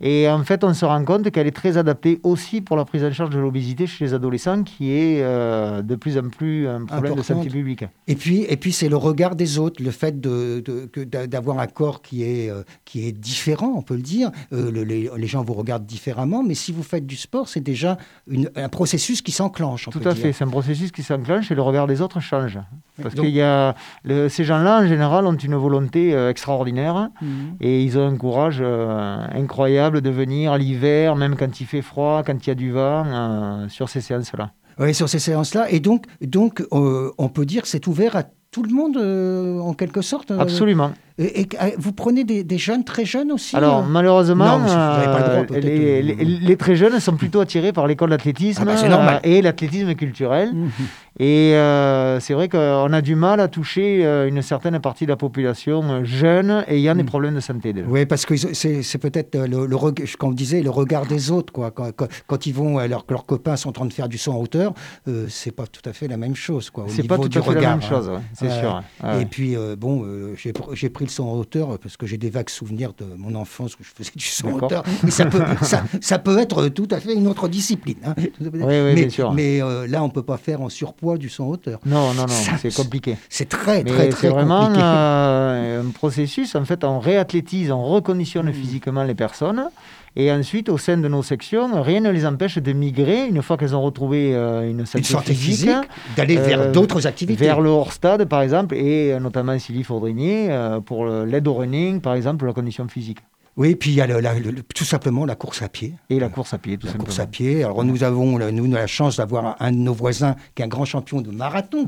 Et 0.00 0.28
en 0.28 0.42
fait, 0.44 0.64
on 0.64 0.72
se 0.72 0.84
rend 0.84 1.04
compte 1.04 1.30
qu'elle 1.30 1.46
est 1.46 1.56
très 1.56 1.76
adaptée 1.76 2.20
aussi 2.22 2.62
pour 2.62 2.76
la 2.76 2.86
prise 2.86 3.04
en 3.04 3.12
charge 3.12 3.30
de 3.30 3.38
l'obésité 3.38 3.86
chez 3.86 4.06
les 4.06 4.14
adolescents, 4.14 4.62
qui 4.62 4.92
est 4.92 5.22
euh, 5.22 5.82
de 5.82 5.94
plus 5.94 6.16
en 6.16 6.28
plus 6.28 6.66
un 6.66 6.86
problème 6.86 7.16
de 7.16 7.22
santé 7.22 7.50
publique. 7.50 7.84
Et 8.06 8.14
puis, 8.14 8.46
et 8.48 8.56
puis 8.56 8.72
c'est 8.72 8.88
le 8.88 8.96
regard 8.96 9.36
des 9.36 9.58
autres, 9.58 9.82
le 9.82 9.90
fait 9.90 10.18
d'avoir 10.20 11.58
un 11.58 11.66
corps 11.66 12.00
qui 12.00 12.22
est, 12.22 12.48
euh, 12.48 12.62
qui 12.86 13.06
est 13.06 13.12
différent, 13.12 13.74
on 13.76 13.82
peut 13.82 13.96
le 13.96 14.02
dire. 14.02 14.30
Euh, 14.52 14.70
les, 14.70 15.10
les, 15.14 15.26
gens 15.26 15.44
vous 15.44 15.54
regardent 15.54 15.86
différemment, 15.86 16.42
mais 16.42 16.54
si 16.54 16.72
vous 16.72 16.82
faites 16.82 17.06
du 17.06 17.16
sport, 17.16 17.48
c'est 17.48 17.60
déjà 17.60 17.98
une, 18.26 18.50
un 18.56 18.68
processus 18.70 19.20
qui 19.20 19.32
s'enclenche. 19.32 19.88
Tout 19.90 20.00
à 20.04 20.14
fait, 20.14 20.32
c'est 20.32 20.44
un 20.44 20.48
processus 20.48 20.92
qui 20.92 21.02
s'enclenche 21.02 21.50
et 21.50 21.54
le 21.54 21.62
regard 21.62 21.86
des 21.86 22.00
autres 22.00 22.20
change. 22.20 22.58
Parce 23.02 23.14
y 23.14 23.42
a, 23.42 23.74
ces 24.28 24.44
gens-là, 24.44 24.82
en 24.82 24.86
général, 24.86 25.26
ont 25.26 25.34
une 25.34 25.56
volonté 25.56 26.12
extraordinaire 26.28 27.10
mhm. 27.20 27.56
et 27.60 27.82
ils 27.82 27.98
ont 27.98 28.06
un 28.06 28.16
courage 28.16 28.62
incroyable 28.62 30.00
de 30.00 30.10
venir 30.10 30.56
l'hiver, 30.58 31.16
même 31.16 31.36
quand 31.36 31.60
il 31.60 31.66
fait 31.66 31.82
froid, 31.82 32.22
quand 32.24 32.46
il 32.46 32.48
y 32.48 32.52
a 32.52 32.54
du 32.54 32.70
vent, 32.70 33.04
euh, 33.06 33.68
sur 33.68 33.88
ces 33.88 34.00
séances-là. 34.00 34.52
Oui, 34.78 34.94
sur 34.94 35.08
ces 35.08 35.18
séances-là. 35.18 35.70
Et 35.70 35.80
donc, 35.80 36.06
donc 36.20 36.62
euh, 36.72 37.12
on 37.18 37.28
peut 37.28 37.44
dire 37.44 37.62
que 37.62 37.68
c'est 37.68 37.86
ouvert 37.86 38.16
à 38.16 38.24
tout 38.50 38.62
le 38.64 38.74
monde, 38.74 38.96
euh, 38.96 39.60
en 39.60 39.74
quelque 39.74 40.02
sorte 40.02 40.32
Absolument. 40.32 40.92
Et, 41.18 41.46
vous 41.76 41.92
prenez 41.92 42.24
des, 42.24 42.58
jeunes 42.58 42.82
très 42.82 43.04
jeunes 43.04 43.30
aussi 43.30 43.54
Alors, 43.54 43.84
malheureusement, 43.84 44.58
les, 45.50 46.56
très 46.58 46.76
jeunes 46.76 46.98
sont 46.98 47.16
plutôt 47.16 47.40
attirés 47.40 47.72
par 47.72 47.86
l'école 47.86 48.10
d'athlétisme 48.10 48.64
ah 48.66 48.86
bah, 48.88 49.20
et 49.22 49.42
l'athlétisme 49.42 49.94
culturel. 49.94 50.52
Mhm. 50.54 50.70
Et 51.18 51.54
euh, 51.54 52.18
c'est 52.20 52.32
vrai 52.32 52.48
qu'on 52.48 52.92
a 52.92 53.02
du 53.02 53.14
mal 53.14 53.40
à 53.40 53.48
toucher 53.48 54.06
euh, 54.06 54.26
une 54.26 54.40
certaine 54.40 54.78
partie 54.80 55.04
de 55.04 55.10
la 55.10 55.16
population 55.16 55.82
euh, 55.82 56.04
jeune 56.04 56.64
ayant 56.66 56.94
des 56.94 57.02
mm. 57.02 57.06
problèmes 57.06 57.34
de 57.34 57.40
santé. 57.40 57.74
Oui, 57.86 58.06
parce 58.06 58.24
que 58.24 58.36
c'est 58.36 58.98
peut-être, 58.98 59.36
le, 59.36 59.66
le, 59.66 59.76
comme 60.16 60.30
on 60.30 60.32
disait, 60.32 60.62
le 60.62 60.70
regard 60.70 61.04
des 61.04 61.30
autres. 61.30 61.52
Quoi. 61.52 61.72
Quand, 61.72 62.46
ils 62.46 62.54
vont, 62.54 62.78
alors 62.78 63.04
que 63.04 63.12
leurs 63.12 63.26
copains 63.26 63.56
sont 63.56 63.68
en 63.68 63.72
train 63.72 63.84
de 63.84 63.92
faire 63.92 64.08
du 64.08 64.16
son 64.16 64.32
en 64.32 64.38
hauteur, 64.40 64.72
euh, 65.08 65.26
c'est 65.28 65.50
pas 65.50 65.66
tout 65.66 65.86
à 65.86 65.92
fait 65.92 66.08
la 66.08 66.16
même 66.16 66.36
chose. 66.36 66.70
C'est 66.88 67.06
pas 67.06 67.18
tout 67.18 67.38
à 67.38 67.42
fait 67.42 67.54
la 67.54 67.68
même 67.68 67.82
chose, 67.82 68.10
c'est 68.40 68.60
sûr. 68.60 68.82
Et 69.20 69.24
puis, 69.26 69.56
bon, 69.78 70.04
j'ai 70.36 70.90
pris 70.90 71.04
le 71.04 71.10
son 71.10 71.24
en 71.24 71.34
hauteur 71.34 71.78
parce 71.78 71.96
que 71.96 72.06
j'ai 72.06 72.18
des 72.18 72.30
vagues 72.30 72.50
souvenirs 72.50 72.92
de 72.98 73.04
mon 73.16 73.34
enfance 73.34 73.74
où 73.74 73.82
je 73.82 73.90
faisais 73.94 74.12
du 74.14 74.24
son 74.24 74.48
en 74.48 74.52
hauteur. 74.54 74.84
Mais 75.02 75.10
ça 75.10 75.26
peut, 75.26 75.42
ça, 76.00 76.18
peut 76.18 76.38
être 76.38 76.68
tout 76.68 76.88
à 76.90 77.00
fait 77.00 77.14
une 77.14 77.26
autre 77.26 77.48
discipline. 77.48 77.98
Hein. 78.04 78.14
Oui, 78.18 78.32
oui, 78.40 78.60
mais, 78.62 78.94
bien 78.94 79.10
sûr. 79.10 79.32
Mais 79.32 79.60
là, 79.88 80.02
on 80.02 80.10
peut 80.10 80.22
pas 80.22 80.36
faire 80.36 80.62
en 80.62 80.68
surpoids 80.68 81.18
du 81.18 81.28
son 81.28 81.44
hauteur. 81.44 81.80
Non, 81.86 82.14
non, 82.14 82.26
non, 82.26 82.34
c'est 82.58 82.74
compliqué. 82.74 83.16
C'est 83.28 83.48
très, 83.48 83.84
très, 83.84 84.08
très 84.08 84.20
C'est 84.20 84.28
vraiment 84.28 84.70
euh, 84.76 85.82
un 85.82 85.90
processus. 85.90 86.54
En 86.54 86.64
fait, 86.64 86.84
on 86.84 86.98
réathlétise, 86.98 87.70
on 87.70 87.84
reconditionne 87.84 88.48
mm. 88.48 88.52
physiquement 88.52 89.04
les 89.04 89.14
personnes. 89.14 89.68
Et 90.16 90.32
ensuite, 90.32 90.68
au 90.68 90.78
sein 90.78 90.96
de 90.96 91.06
nos 91.08 91.22
sections, 91.22 91.82
rien 91.82 92.00
ne 92.00 92.10
les 92.10 92.26
empêche 92.26 92.58
de 92.58 92.72
migrer, 92.72 93.26
une 93.26 93.42
fois 93.42 93.56
qu'elles 93.56 93.76
ont 93.76 93.82
retrouvé 93.82 94.34
euh, 94.34 94.68
une 94.68 94.84
santé, 94.84 95.34
physique, 95.34 95.70
d'aller 96.16 96.36
vers 96.36 96.60
euh, 96.60 96.72
d'autres 96.72 97.06
activités. 97.06 97.44
Vers 97.44 97.60
le 97.60 97.70
hors-stade, 97.70 98.24
par 98.24 98.42
exemple, 98.42 98.74
et 98.74 99.18
notamment 99.20 99.58
Sylvie 99.58 99.84
Faudrinier, 99.84 100.50
pour 100.84 101.06
l'aide 101.06 101.46
au 101.46 101.54
running, 101.54 102.00
par 102.00 102.14
exemple, 102.14 102.46
la 102.46 102.52
condition 102.52 102.88
physique. 102.88 103.18
Oui, 103.60 103.74
puis 103.74 103.90
il 103.90 103.96
y 103.96 104.00
a 104.00 104.06
tout 104.74 104.86
simplement 104.86 105.26
la 105.26 105.34
course 105.34 105.60
à 105.60 105.68
pied. 105.68 105.92
Et 106.08 106.18
la 106.18 106.30
course 106.30 106.54
à 106.54 106.58
pied, 106.58 106.78
tout 106.78 106.86
la 106.86 106.92
simplement. 106.92 107.04
course 107.04 107.20
à 107.20 107.26
pied. 107.26 107.62
Alors 107.62 107.84
nous 107.84 108.02
avons 108.04 108.38
nous, 108.38 108.72
la 108.72 108.86
chance 108.86 109.18
d'avoir 109.18 109.56
un, 109.60 109.70
de 109.70 109.76
nos 109.76 109.92
voisins 109.92 110.34
qui 110.54 110.62
est 110.62 110.64
un 110.64 110.68
grand 110.68 110.86
champion 110.86 111.20
de 111.20 111.30
marathon. 111.30 111.84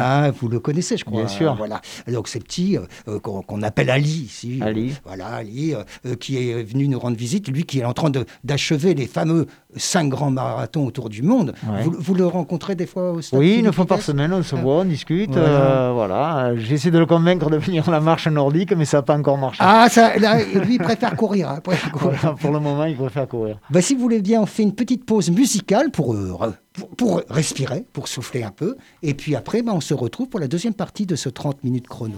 Ah, 0.00 0.32
vous 0.40 0.48
le 0.48 0.58
connaissez, 0.58 0.96
je 0.96 1.04
crois. 1.04 1.20
Bien 1.20 1.28
sûr. 1.28 1.54
voilà. 1.54 1.80
Donc 2.08 2.26
c'est 2.26 2.42
petit, 2.42 2.76
euh, 3.06 3.20
qu'on 3.20 3.62
appelle 3.62 3.88
Ali 3.90 4.24
ici. 4.24 4.58
Ali. 4.62 4.94
Voilà, 5.04 5.26
Ali, 5.28 5.74
euh, 5.74 6.16
qui 6.16 6.38
est 6.38 6.60
venu 6.64 6.88
nous 6.88 6.98
rendre 6.98 7.16
visite. 7.16 7.46
Lui 7.46 7.62
qui 7.62 7.78
est 7.78 7.84
en 7.84 7.92
train 7.92 8.10
d'achever 8.42 8.94
les 8.94 9.06
fameux 9.06 9.46
cinq 9.76 10.08
grands 10.08 10.32
marathons 10.32 10.86
autour 10.86 11.08
du 11.08 11.22
monde. 11.22 11.54
Vous, 11.84 12.14
le 12.14 12.26
rencontrez 12.26 12.74
des 12.74 12.86
fois 12.86 13.12
au 13.12 13.20
stade 13.22 13.38
Oui, 13.38 13.60
une 13.60 13.72
fois 13.72 13.86
par 13.86 14.02
semaine, 14.02 14.32
on 14.32 14.42
se 14.42 14.56
voit, 14.56 14.80
on 14.80 14.84
discute. 14.84 15.30
Voilà. 15.30 16.46
Euh, 16.46 16.56
J'essaie 16.58 16.90
de 16.90 16.98
le 16.98 17.06
convaincre 17.06 17.48
de 17.48 17.58
venir 17.58 17.88
à 17.88 17.92
la 17.92 18.00
marche 18.00 18.26
nordique, 18.26 18.72
mais 18.76 18.84
ça 18.84 18.98
n'a 18.98 19.02
pas 19.02 19.16
encore 19.16 19.38
marché. 19.38 19.58
Ah, 19.60 19.86
ça, 19.88 20.16
lui, 20.16 20.74
il 20.74 20.78
préfère 21.60 21.92
courir. 21.92 22.24
Hein, 22.24 22.34
pour 22.40 22.50
le 22.50 22.60
moment, 22.60 22.84
il 22.84 22.96
préfère 22.96 23.28
courir. 23.28 23.58
Bah, 23.70 23.82
si 23.82 23.94
vous 23.94 24.00
voulez 24.00 24.20
bien, 24.20 24.42
on 24.42 24.46
fait 24.46 24.62
une 24.62 24.74
petite 24.74 25.04
pause 25.04 25.30
musicale 25.30 25.90
pour, 25.90 26.14
euh, 26.14 26.54
pour, 26.96 27.22
respirer, 27.28 27.84
pour 27.92 28.08
souffler 28.08 28.42
un 28.42 28.50
peu. 28.50 28.76
Et 29.02 29.14
puis 29.14 29.36
après, 29.36 29.62
bah, 29.62 29.72
on 29.74 29.80
se 29.80 29.94
retrouve 29.94 30.28
pour 30.28 30.40
la 30.40 30.48
deuxième 30.48 30.74
partie 30.74 31.06
de 31.06 31.16
ce 31.16 31.28
30 31.28 31.64
minutes 31.64 31.88
chrono. 31.88 32.16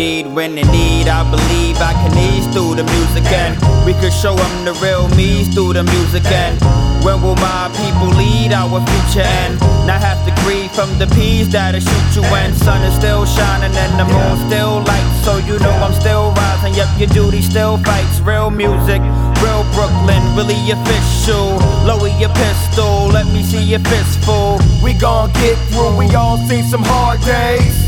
Indeed, 0.00 0.34
when 0.34 0.56
in 0.56 0.66
need, 0.72 1.08
I 1.08 1.28
believe 1.30 1.76
I 1.76 1.92
can 1.92 2.16
ease 2.16 2.48
through 2.54 2.76
the 2.76 2.84
music 2.84 3.28
and 3.36 3.52
we 3.84 3.92
could 4.00 4.12
show 4.12 4.34
them 4.34 4.64
the 4.64 4.72
real 4.80 5.08
me 5.12 5.44
through 5.44 5.74
the 5.74 5.84
music 5.84 6.24
and 6.24 6.56
when 7.04 7.20
will 7.20 7.36
my 7.36 7.68
people 7.76 8.08
lead 8.16 8.52
our 8.52 8.80
future 8.80 9.28
and 9.44 9.60
not 9.84 10.00
have 10.00 10.16
to 10.24 10.32
grieve 10.40 10.72
from 10.72 10.88
the 10.98 11.06
peas 11.12 11.50
that'll 11.52 11.80
shoot 11.80 12.08
you 12.16 12.24
when 12.32 12.54
sun 12.54 12.80
is 12.88 12.96
still 12.96 13.26
shining 13.26 13.76
and 13.76 13.92
the 14.00 14.06
moon 14.08 14.36
still 14.48 14.80
lights 14.88 15.20
so 15.20 15.36
you 15.44 15.58
know 15.60 15.76
I'm 15.84 15.92
still 15.92 16.32
rising. 16.32 16.72
Yep, 16.72 16.88
your 16.96 17.10
duty 17.12 17.42
still 17.42 17.76
fights. 17.84 18.20
Real 18.20 18.48
music, 18.48 19.04
real 19.44 19.64
Brooklyn, 19.76 20.22
really 20.32 20.60
official. 20.72 21.60
Lower 21.84 22.08
your 22.16 22.32
pistol, 22.40 23.12
let 23.12 23.26
me 23.26 23.42
see 23.42 23.62
your 23.62 23.84
fistful. 23.84 24.60
We 24.82 24.94
gon' 24.94 25.28
get 25.44 25.60
through, 25.68 25.96
we 25.98 26.08
all 26.14 26.38
seen 26.48 26.64
some 26.64 26.84
hard 26.84 27.20
days. 27.20 27.79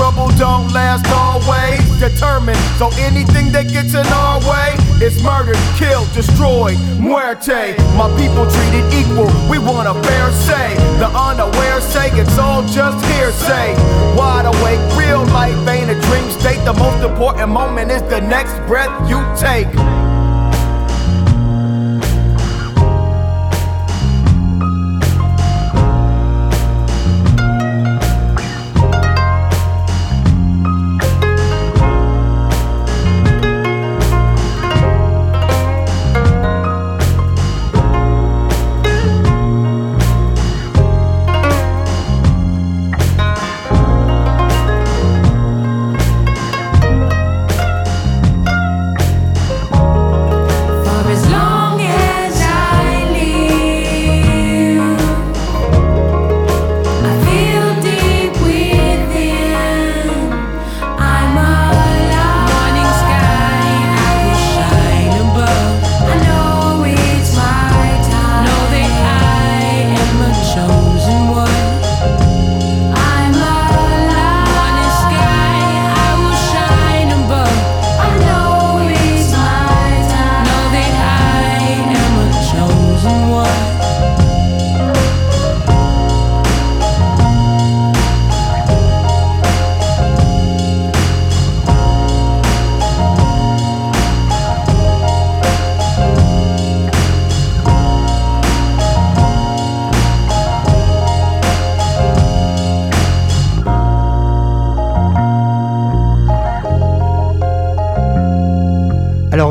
Trouble 0.00 0.28
don't 0.38 0.72
last 0.72 1.04
always. 1.12 1.76
Determined, 2.00 2.56
so 2.80 2.88
anything 2.96 3.52
that 3.52 3.68
gets 3.68 3.92
in 3.92 4.06
our 4.16 4.40
way 4.48 4.72
is 5.04 5.22
murdered, 5.22 5.60
killed, 5.76 6.10
destroyed, 6.14 6.80
muerte. 6.98 7.76
My 8.00 8.08
people 8.16 8.48
treated 8.48 8.80
equal, 8.96 9.28
we 9.52 9.58
want 9.58 9.92
a 9.92 9.94
fair 10.08 10.32
say. 10.32 10.72
The 10.96 11.12
unaware 11.12 11.82
say 11.82 12.08
it's 12.18 12.38
all 12.38 12.62
just 12.62 12.96
hearsay. 13.12 13.76
Wide 14.16 14.48
awake, 14.48 14.80
real 14.96 15.20
life 15.36 15.68
ain't 15.68 15.90
a 15.90 16.00
dream 16.08 16.30
state. 16.30 16.64
The 16.64 16.72
most 16.72 17.04
important 17.04 17.50
moment 17.50 17.90
is 17.90 18.00
the 18.04 18.22
next 18.22 18.56
breath 18.66 18.88
you 19.04 19.20
take. 19.36 19.68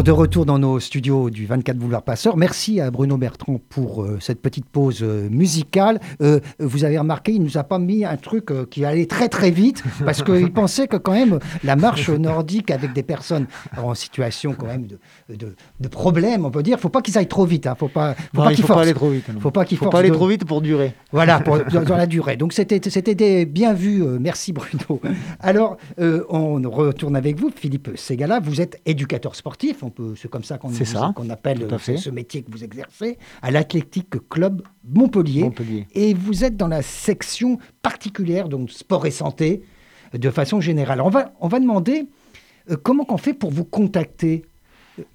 De 0.03 0.11
retour 0.11 0.45
dans 0.45 0.59
nos 0.59 0.79
studios 0.79 1.29
du 1.29 1.45
24 1.45 1.75
Boulevard 1.77 2.03
Passeur. 2.03 2.37
Merci 2.37 2.79
à 2.79 2.89
Bruno 2.89 3.17
Bertrand 3.17 3.59
pour 3.69 4.03
euh, 4.03 4.17
cette 4.21 4.41
petite 4.41 4.65
pause 4.65 4.99
euh, 5.01 5.27
musicale. 5.29 5.99
Euh, 6.21 6.39
vous 6.59 6.85
avez 6.85 6.97
remarqué, 6.97 7.33
il 7.33 7.43
nous 7.43 7.57
a 7.57 7.63
pas 7.63 7.79
mis 7.79 8.05
un 8.05 8.15
truc 8.15 8.51
qui 8.69 8.85
allait 8.85 9.07
très 9.07 9.27
très 9.27 9.51
vite 9.51 9.83
parce 10.05 10.23
qu'il 10.23 10.53
pensait 10.53 10.87
que 10.87 10.95
quand 10.95 11.11
même 11.11 11.39
la 11.65 11.75
marche 11.75 12.09
nordique 12.09 12.71
avec 12.71 12.93
des 12.93 13.03
personnes 13.03 13.47
en 13.77 13.93
situation 13.93 14.53
quand 14.57 14.67
même 14.67 14.87
de, 14.87 14.99
de, 15.35 15.55
de 15.79 15.87
problème, 15.89 16.45
on 16.45 16.51
peut 16.51 16.63
dire, 16.63 16.79
faut 16.79 16.89
pas 16.89 17.01
qu'ils 17.01 17.17
aillent 17.17 17.27
trop 17.27 17.45
vite. 17.45 17.67
Hein. 17.67 17.75
Faut 17.77 17.89
pas, 17.89 18.15
faut 18.33 18.43
pas 18.43 18.53
qu'ils 18.53 18.63
forcent. 18.63 18.81
aller 18.81 18.93
trop 18.93 19.09
vite. 19.09 19.25
Faut 19.39 19.51
pas 19.51 19.65
qu'ils 19.65 19.77
faut 19.77 19.89
pas 19.89 19.99
aller 19.99 20.11
trop 20.11 20.27
vite 20.27 20.45
pour 20.45 20.61
durer. 20.61 20.93
Voilà, 21.11 21.39
pour, 21.41 21.57
dans, 21.85 21.97
la 21.97 22.05
durée. 22.05 22.37
Donc 22.37 22.53
c'était 22.53 22.79
c'était 22.89 23.45
bien 23.45 23.73
vu. 23.73 24.03
merci 24.19 24.53
Bruno. 24.53 25.01
Alors 25.41 25.77
on 25.97 26.61
retourne 26.69 27.17
avec 27.17 27.37
vous, 27.37 27.51
Philippe 27.53 27.89
Segala. 27.95 28.39
Vous 28.39 28.61
êtes 28.61 28.79
éducateur 28.85 29.35
sportif. 29.35 29.83
On 29.83 29.88
c'est 30.15 30.29
comme 30.29 30.43
ça 30.43 30.57
qu'on 30.57 31.29
appelle 31.29 31.67
ce, 31.79 32.09
métier 32.09 32.43
que 32.43 32.51
vous 32.51 32.63
exercez, 32.63 33.17
à 33.41 33.51
l'Athletic 33.51 34.07
Club 34.29 34.61
Montpellier. 34.83 35.49
Et 35.93 36.13
vous 36.13 36.43
êtes 36.43 36.57
dans 36.57 36.67
la 36.67 36.81
section 36.81 37.57
particulière, 37.81 38.49
donc 38.49 38.71
sport 38.71 39.05
et 39.05 39.11
santé, 39.11 39.63
de 40.13 40.29
façon 40.29 40.59
générale. 40.61 41.01
On 41.01 41.09
va, 41.09 41.33
on 41.39 41.47
va 41.47 41.59
demander 41.59 42.07
euh, 42.69 42.77
comment 42.81 43.05
on 43.09 43.17
fait 43.17 43.33
pour 43.33 43.51
vous 43.51 43.65
contacter 43.65 44.43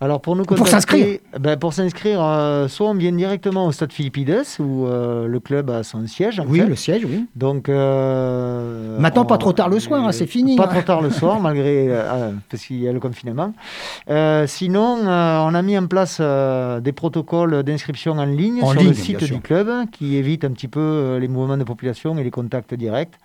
alors 0.01 0.21
pour 0.21 0.37
nous 0.37 0.45
pour 0.45 0.69
s'inscrire, 0.69 1.19
ben 1.39 1.57
pour 1.57 1.73
s'inscrire, 1.73 2.23
euh, 2.23 2.69
soit 2.69 2.89
on 2.89 2.95
vient 2.95 3.13
directement 3.13 3.67
au 3.67 3.73
Stade 3.73 3.93
Philippides 3.93 4.45
où 4.59 4.87
euh, 4.87 5.27
le 5.27 5.41
club 5.41 5.71
a 5.71 5.83
son 5.83 6.07
siège. 6.07 6.43
oui, 6.47 6.61
le 6.61 6.77
siège, 6.77 7.05
oui. 7.05 7.27
Donc 7.35 7.69
euh, 7.69 8.99
maintenant 8.99 9.25
pas 9.25 9.39
trop 9.39 9.53
tard 9.53 9.69
le 9.69 9.81
soir, 9.81 10.07
hein, 10.07 10.13
c'est 10.13 10.27
fini. 10.27 10.57
Pas 10.57 10.67
trop 10.67 10.83
tard 10.83 11.03
le 11.03 11.11
soir 11.21 11.41
malgré 11.41 11.89
parce 12.51 12.65
qu'il 12.65 12.81
y 12.81 12.89
a 12.89 12.93
le 12.93 13.01
confinement. 13.01 13.53
sinon, 14.47 14.99
on 15.07 15.55
a 15.55 15.63
mis 15.63 15.79
en 15.79 15.87
place 15.87 16.21
des 16.21 16.93
protocoles 16.93 17.63
d'inscription 17.63 18.13
en 18.13 18.27
ligne 18.27 18.61
sur 18.61 18.83
le 18.83 18.93
site 18.93 19.25
du 19.25 19.41
club 19.41 19.71
qui 19.91 20.17
évite 20.17 20.45
un 20.45 20.51
petit 20.51 20.69
peu 20.69 21.19
les 21.21 21.29
mouvements 21.29 21.57
de 21.57 21.65
population 21.65 22.17
et 22.19 22.25
les 22.25 22.31
contacts 22.31 22.75
directs. 22.75 23.19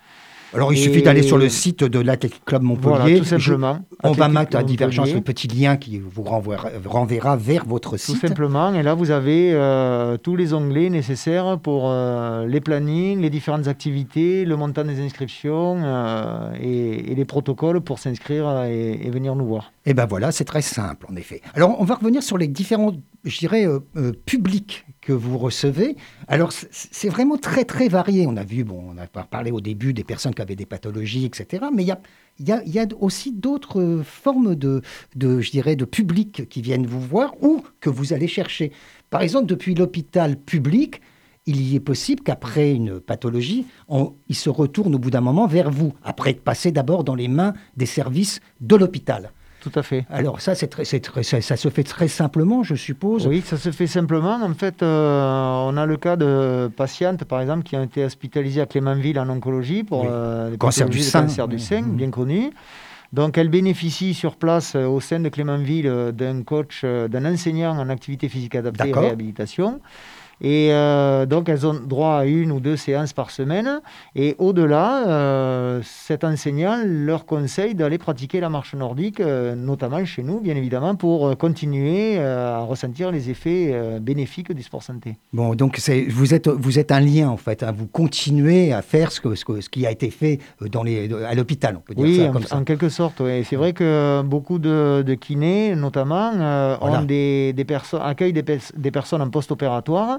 Alors, 0.54 0.72
il 0.72 0.78
suffit 0.78 1.02
d'aller 1.02 1.22
sur 1.22 1.38
le 1.38 1.48
site 1.48 1.84
de 1.84 1.98
l'Athletic 1.98 2.44
Club 2.44 2.62
Montpellier. 2.62 3.18
tout 3.18 3.24
simplement. 3.24 3.80
on 4.02 4.12
va 4.12 4.28
mettre 4.28 4.56
à 4.56 4.62
Divergence 4.62 5.12
le 5.12 5.20
petit 5.20 5.48
lien 5.48 5.76
qui 5.76 5.98
vous 5.98 6.22
renverra, 6.22 7.36
vers 7.36 7.64
votre 7.64 7.96
site. 7.96 8.14
Tout 8.14 8.26
simplement. 8.26 8.74
Et 8.74 8.82
là, 8.82 8.94
vous 8.94 9.10
avez 9.10 9.52
euh, 9.52 10.16
tous 10.16 10.36
les 10.36 10.54
onglets 10.54 10.90
nécessaires 10.90 11.58
pour 11.58 11.84
euh, 11.86 12.46
les 12.46 12.60
plannings, 12.60 13.20
les 13.20 13.30
différentes 13.30 13.68
activités, 13.68 14.44
le 14.44 14.56
montant 14.56 14.84
des 14.84 15.00
inscriptions 15.00 15.80
euh, 15.82 16.52
et, 16.60 17.14
les 17.14 17.24
protocoles 17.24 17.80
pour 17.80 17.98
s'inscrire 17.98 18.64
et, 18.64 19.06
et, 19.06 19.10
venir 19.10 19.34
nous 19.36 19.46
voir. 19.46 19.72
Et 19.84 19.90
eh 19.90 19.94
ben 19.94 20.06
voilà, 20.06 20.32
c'est 20.32 20.44
très 20.44 20.62
simple 20.62 21.06
en 21.10 21.16
effet. 21.16 21.42
Alors, 21.54 21.80
on 21.80 21.84
va 21.84 21.94
revenir 21.94 22.22
sur 22.22 22.38
les 22.38 22.48
différents 22.48 22.92
je 23.24 23.38
dirais, 23.38 23.66
euh, 23.66 23.80
euh, 23.96 24.12
public 24.24 24.86
que 25.00 25.12
vous 25.12 25.38
recevez. 25.38 25.96
Alors, 26.28 26.52
c'est 26.52 27.08
vraiment 27.08 27.38
très, 27.38 27.64
très 27.64 27.88
varié. 27.88 28.26
On 28.26 28.36
a 28.36 28.44
vu, 28.44 28.64
bon, 28.64 28.94
on 28.94 28.98
a 28.98 29.06
parlé 29.06 29.50
au 29.50 29.60
début 29.60 29.92
des 29.92 30.04
personnes 30.04 30.34
qui 30.34 30.42
avaient 30.42 30.56
des 30.56 30.66
pathologies, 30.66 31.24
etc. 31.24 31.64
Mais 31.74 31.84
il 31.84 32.46
y 32.46 32.78
a, 32.78 32.86
aussi 33.00 33.32
d'autres 33.32 34.02
formes 34.04 34.54
de, 34.54 34.82
de, 35.16 35.40
je 35.40 35.50
dirais, 35.50 35.76
de 35.76 35.84
public 35.84 36.48
qui 36.48 36.60
viennent 36.60 36.86
vous 36.86 37.00
voir 37.00 37.34
ou 37.42 37.62
que 37.80 37.88
vous 37.88 38.12
allez 38.12 38.28
chercher. 38.28 38.72
Par 39.08 39.22
exemple, 39.22 39.46
depuis 39.46 39.74
l'hôpital 39.74 40.36
public, 40.36 41.00
il 41.46 41.60
y 41.62 41.76
est 41.76 41.80
possible 41.80 42.22
qu'après 42.22 42.72
une 42.72 43.00
pathologie, 43.00 43.66
on, 43.88 44.14
il 44.28 44.36
se 44.36 44.50
retourne 44.50 44.94
au 44.94 44.98
bout 44.98 45.10
d'un 45.10 45.20
moment 45.20 45.46
vers 45.46 45.70
vous, 45.70 45.94
après 46.02 46.30
être 46.30 46.44
passé 46.44 46.70
d'abord 46.70 47.04
dans 47.04 47.14
les 47.14 47.28
mains 47.28 47.54
des 47.76 47.86
services 47.86 48.40
de 48.60 48.76
l'hôpital. 48.76 49.32
Tout 49.60 49.72
à 49.74 49.82
fait. 49.82 50.06
Alors 50.10 50.40
ça, 50.40 50.54
c'est 50.54 50.68
très, 50.68 50.84
très, 50.84 51.22
ça, 51.22 51.56
se 51.56 51.68
fait 51.68 51.82
très 51.82 52.08
simplement, 52.08 52.62
je 52.62 52.74
suppose. 52.74 53.26
Oui, 53.26 53.42
ça 53.44 53.58
se 53.58 53.70
fait 53.70 53.86
simplement. 53.86 54.40
En 54.42 54.54
fait, 54.54 54.82
euh, 54.82 55.66
on 55.66 55.76
a 55.76 55.84
le 55.84 55.96
cas 55.98 56.16
de 56.16 56.70
patientes, 56.74 57.24
par 57.24 57.42
exemple, 57.42 57.64
qui 57.64 57.76
ont 57.76 57.84
été 57.84 58.04
hospitalisées 58.04 58.62
à 58.62 58.66
Clémenville 58.66 59.18
en 59.18 59.28
oncologie 59.28 59.84
pour 59.84 60.06
euh, 60.08 60.56
cancer 60.56 60.88
du 60.88 61.00
sein, 61.00 61.22
cancer 61.22 61.46
du 61.46 61.58
sein, 61.58 61.82
bien 61.82 62.10
connu. 62.10 62.50
Donc, 63.12 63.36
elles 63.36 63.48
bénéficient 63.48 64.14
sur 64.14 64.36
place, 64.36 64.76
euh, 64.76 64.86
au 64.86 65.00
sein 65.00 65.20
de 65.20 65.28
Clémenville, 65.28 66.12
d'un 66.14 66.42
coach, 66.42 66.84
d'un 66.84 67.24
enseignant 67.26 67.76
en 67.76 67.90
activité 67.90 68.28
physique 68.28 68.54
adaptée 68.54 68.88
et 68.88 68.92
réhabilitation. 68.94 69.80
Et 70.40 70.70
donc, 71.28 71.48
elles 71.48 71.66
ont 71.66 71.74
droit 71.74 72.14
à 72.14 72.24
une 72.24 72.52
ou 72.52 72.60
deux 72.60 72.76
séances 72.76 73.12
par 73.12 73.30
semaine. 73.30 73.80
Et 74.14 74.36
au-delà, 74.38 75.80
cet 75.82 76.24
enseignant 76.24 76.78
leur 76.84 77.26
conseille 77.26 77.74
d'aller 77.74 77.98
pratiquer 77.98 78.40
la 78.40 78.48
marche 78.48 78.74
nordique, 78.74 79.20
notamment 79.20 80.04
chez 80.04 80.22
nous, 80.22 80.40
bien 80.40 80.56
évidemment, 80.56 80.94
pour 80.94 81.36
continuer 81.36 82.18
à 82.18 82.60
ressentir 82.60 83.10
les 83.10 83.30
effets 83.30 83.98
bénéfiques 84.00 84.52
du 84.52 84.62
sport 84.62 84.82
santé. 84.82 85.16
Bon, 85.32 85.54
donc 85.54 85.78
vous 86.08 86.34
êtes, 86.34 86.48
vous 86.48 86.78
êtes 86.78 86.92
un 86.92 87.00
lien, 87.00 87.28
en 87.28 87.36
fait. 87.36 87.62
Hein. 87.62 87.72
Vous 87.76 87.86
continuez 87.86 88.72
à 88.72 88.82
faire 88.82 89.12
ce, 89.12 89.20
que, 89.20 89.34
ce, 89.34 89.68
qui 89.68 89.86
a 89.86 89.90
été 89.90 90.10
fait 90.10 90.38
dans 90.72 90.82
les, 90.82 91.12
à 91.24 91.34
l'hôpital, 91.34 91.76
on 91.76 91.80
peut 91.80 91.94
dire 91.94 92.04
oui, 92.04 92.18
ça 92.18 92.28
comme 92.28 92.42
ça. 92.42 92.56
en 92.56 92.64
quelque 92.64 92.88
sorte, 92.88 93.20
oui. 93.20 93.44
C'est 93.44 93.56
vrai 93.56 93.72
que 93.72 94.22
beaucoup 94.22 94.58
de, 94.58 95.14
kinés, 95.20 95.74
notamment, 95.74 96.32
euh, 96.34 96.76
ont 96.80 97.02
des, 97.02 97.52
des 97.52 97.66
accueillent 98.00 98.32
des, 98.32 98.42
des, 98.42 98.90
personnes 98.90 99.22
en 99.22 99.30
post-opératoire, 99.30 100.18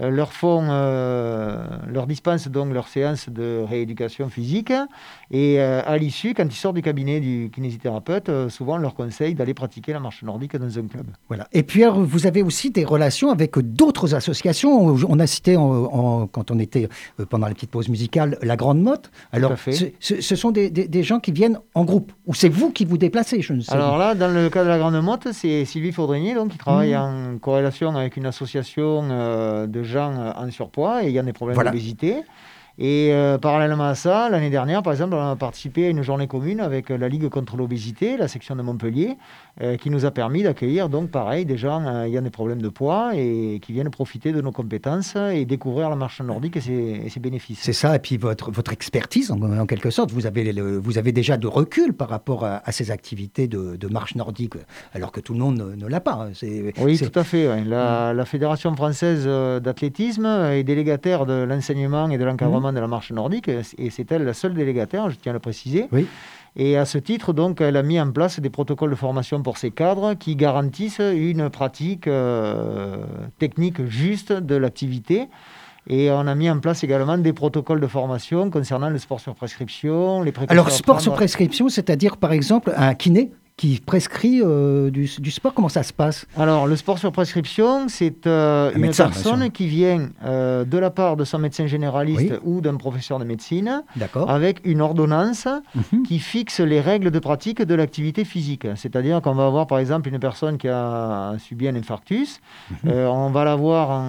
leur 0.00 0.32
font, 0.32 0.66
euh, 0.70 1.64
leur 1.86 2.06
dispensent 2.06 2.48
donc 2.48 2.72
leur 2.72 2.88
séance 2.88 3.28
de 3.28 3.64
rééducation 3.68 4.28
physique, 4.28 4.72
et 5.30 5.60
à 5.60 5.96
l'issue, 5.96 6.34
quand 6.34 6.44
ils 6.44 6.54
sortent 6.54 6.76
du 6.76 6.82
cabinet 6.82 7.20
du 7.20 7.50
kinésithérapeute, 7.52 8.30
souvent 8.48 8.74
on 8.74 8.78
leur 8.78 8.94
conseille 8.94 9.34
d'aller 9.34 9.54
pratiquer 9.54 9.92
la 9.92 10.00
marche 10.00 10.22
nordique 10.22 10.56
dans 10.56 10.78
un 10.78 10.86
club. 10.86 11.06
Voilà. 11.28 11.48
Et 11.52 11.62
puis, 11.62 11.84
vous 11.84 12.26
avez 12.26 12.42
aussi 12.42 12.70
des 12.70 12.84
relations 12.84 13.30
avec 13.30 13.58
d'autres 13.58 14.14
associations. 14.14 14.96
On 15.08 15.18
a 15.18 15.26
cité, 15.26 15.56
en, 15.56 16.26
quand 16.26 16.50
on 16.50 16.58
était 16.58 16.88
pendant 17.28 17.46
la 17.46 17.54
petite 17.54 17.70
pause 17.70 17.88
musicale, 17.88 18.38
la 18.42 18.56
Grande 18.56 18.80
Motte. 18.80 19.10
Alors, 19.32 19.52
ce, 19.58 19.86
ce, 20.20 20.36
sont 20.36 20.50
des, 20.50 20.70
des, 20.70 21.02
gens 21.02 21.20
qui 21.20 21.32
viennent 21.32 21.58
en 21.74 21.84
groupe, 21.84 22.12
ou 22.26 22.34
c'est 22.34 22.48
vous 22.48 22.70
qui 22.70 22.84
vous 22.84 22.98
déplacez 22.98 23.42
je 23.42 23.52
ne 23.52 23.60
sais 23.60 23.72
Alors 23.72 23.98
là, 23.98 24.14
dans 24.14 24.32
le 24.32 24.48
cas 24.48 24.64
de 24.64 24.68
la 24.68 24.78
Grande 24.78 25.00
Motte, 25.02 25.28
c'est 25.32 25.64
Sylvie 25.64 25.92
Faudrenier 25.92 26.34
donc, 26.34 26.50
qui 26.50 26.58
travaille 26.58 26.94
mmh. 26.94 27.34
en 27.34 27.38
corrélation 27.38 27.94
avec 27.96 28.16
une 28.16 28.26
association 28.26 29.08
euh, 29.10 29.66
de 29.66 29.81
gens 29.82 30.34
en 30.36 30.50
surpoids 30.50 31.04
et 31.04 31.08
il 31.08 31.12
y 31.12 31.18
a 31.18 31.22
des 31.22 31.32
problèmes 31.32 31.62
d'obésité. 31.62 32.22
Et 32.78 33.10
euh, 33.12 33.36
parallèlement 33.36 33.84
à 33.84 33.94
ça, 33.94 34.30
l'année 34.30 34.48
dernière, 34.48 34.82
par 34.82 34.94
exemple, 34.94 35.14
on 35.14 35.30
a 35.30 35.36
participé 35.36 35.86
à 35.86 35.90
une 35.90 36.02
journée 36.02 36.26
commune 36.26 36.60
avec 36.60 36.88
la 36.88 37.08
Ligue 37.08 37.28
contre 37.28 37.56
l'obésité, 37.56 38.16
la 38.16 38.28
section 38.28 38.56
de 38.56 38.62
Montpellier, 38.62 39.16
euh, 39.60 39.76
qui 39.76 39.90
nous 39.90 40.06
a 40.06 40.10
permis 40.10 40.42
d'accueillir, 40.42 40.88
donc 40.88 41.10
pareil, 41.10 41.44
des 41.44 41.58
gens 41.58 41.84
euh, 41.84 42.04
ayant 42.04 42.22
des 42.22 42.30
problèmes 42.30 42.62
de 42.62 42.70
poids 42.70 43.12
et 43.14 43.60
qui 43.62 43.72
viennent 43.72 43.90
profiter 43.90 44.32
de 44.32 44.40
nos 44.40 44.52
compétences 44.52 45.16
et 45.16 45.44
découvrir 45.44 45.90
la 45.90 45.96
marche 45.96 46.22
nordique 46.22 46.56
et 46.56 46.60
ses, 46.60 47.20
bénéfices. 47.20 47.60
C'est 47.60 47.74
ça, 47.74 47.94
et 47.94 47.98
puis 47.98 48.16
votre, 48.16 48.50
votre 48.50 48.72
expertise, 48.72 49.30
en, 49.30 49.66
quelque 49.66 49.90
sorte, 49.90 50.10
vous 50.10 50.26
avez, 50.26 50.50
vous 50.52 50.98
avez 50.98 51.12
déjà 51.12 51.36
de 51.36 51.46
recul 51.46 51.92
par 51.92 52.08
rapport 52.08 52.44
à, 52.44 52.72
ces 52.72 52.90
activités 52.90 53.48
de, 53.48 53.86
marche 53.88 54.14
nordique, 54.14 54.54
alors 54.94 55.12
que 55.12 55.20
tout 55.20 55.34
le 55.34 55.40
monde 55.40 55.74
ne, 55.76 55.86
l'a 55.86 56.00
pas. 56.00 56.28
Hein. 56.30 56.70
oui, 56.80 56.98
tout 56.98 57.18
à 57.18 57.24
fait. 57.24 57.64
La, 57.64 58.14
la, 58.14 58.24
Fédération 58.24 58.74
française 58.74 59.26
d'athlétisme 59.26 60.24
est 60.24 60.64
délégataire 60.64 61.26
de 61.26 61.42
l'enseignement 61.42 62.08
et 62.08 62.16
de 62.16 62.24
l'encadrement 62.24 62.61
de 62.70 62.78
la 62.78 62.86
marche 62.86 63.10
nordique, 63.10 63.48
et 63.48 63.90
c'est 63.90 64.12
elle 64.12 64.24
la 64.24 64.34
seule 64.34 64.54
délégataire, 64.54 65.10
je 65.10 65.16
tiens 65.16 65.32
à 65.32 65.34
le 65.34 65.40
préciser. 65.40 65.88
Oui. 65.90 66.06
Et 66.54 66.76
à 66.76 66.84
ce 66.84 66.98
titre, 66.98 67.32
donc, 67.32 67.62
elle 67.62 67.76
a 67.76 67.82
mis 67.82 67.98
en 67.98 68.12
place 68.12 68.38
des 68.38 68.50
protocoles 68.50 68.90
de 68.90 68.94
formation 68.94 69.42
pour 69.42 69.56
ses 69.56 69.70
cadres 69.70 70.12
qui 70.14 70.36
garantissent 70.36 71.00
une 71.00 71.48
pratique 71.48 72.06
euh, 72.06 73.04
technique 73.38 73.86
juste 73.86 74.32
de 74.32 74.54
l'activité. 74.54 75.28
Et 75.88 76.10
on 76.10 76.26
a 76.26 76.34
mis 76.34 76.48
en 76.50 76.60
place 76.60 76.84
également 76.84 77.18
des 77.18 77.32
protocoles 77.32 77.80
de 77.80 77.86
formation 77.86 78.50
concernant 78.50 78.90
le 78.90 78.98
sport 78.98 79.18
sur 79.18 79.34
prescription, 79.34 80.22
les 80.22 80.32
Alors, 80.48 80.70
sport 80.70 81.00
sur 81.00 81.14
prescription, 81.14 81.68
c'est-à-dire 81.68 82.18
par 82.18 82.32
exemple 82.32 82.72
un 82.76 82.94
kiné? 82.94 83.32
Qui 83.62 83.80
prescrit 83.80 84.40
euh, 84.42 84.90
du, 84.90 85.06
sport 85.06 85.54
Comment 85.54 85.68
ça 85.68 85.84
se 85.84 85.92
passe? 85.92 86.26
Alors, 86.36 86.66
le 86.66 86.74
sport 86.74 86.98
sur 86.98 87.12
prescription, 87.12 87.86
c'est 87.86 88.26
euh, 88.26 88.72
une 88.74 88.90
personne 88.90 89.52
qui 89.52 89.68
vient 89.68 90.08
euh, 90.24 90.64
de 90.64 90.78
la 90.78 90.90
part 90.90 91.16
de 91.16 91.24
son 91.24 91.38
médecin 91.38 91.66
généraliste 91.68 92.40
ou 92.42 92.60
d'un 92.60 92.74
professeur 92.74 93.20
de 93.20 93.24
médecine 93.24 93.84
avec 94.26 94.62
une 94.64 94.80
ordonnance 94.80 95.46
mhm. 95.76 96.02
qui 96.02 96.18
fixe 96.18 96.58
les 96.58 96.80
règles 96.80 97.12
de 97.12 97.18
pratique 97.20 97.62
de 97.62 97.74
l'activité 97.76 98.24
physique. 98.24 98.66
C'est-à-dire 98.74 99.22
qu'on 99.22 99.34
va 99.34 99.46
avoir, 99.46 99.68
par 99.68 99.78
exemple, 99.78 100.08
une 100.08 100.18
personne 100.18 100.58
qui 100.58 100.66
a 100.66 101.34
subi 101.38 101.68
un 101.68 101.76
infarctus, 101.76 102.40
mhm. 102.82 102.90
on 102.92 103.30
va 103.30 103.44
la 103.44 103.54
voir 103.54 104.02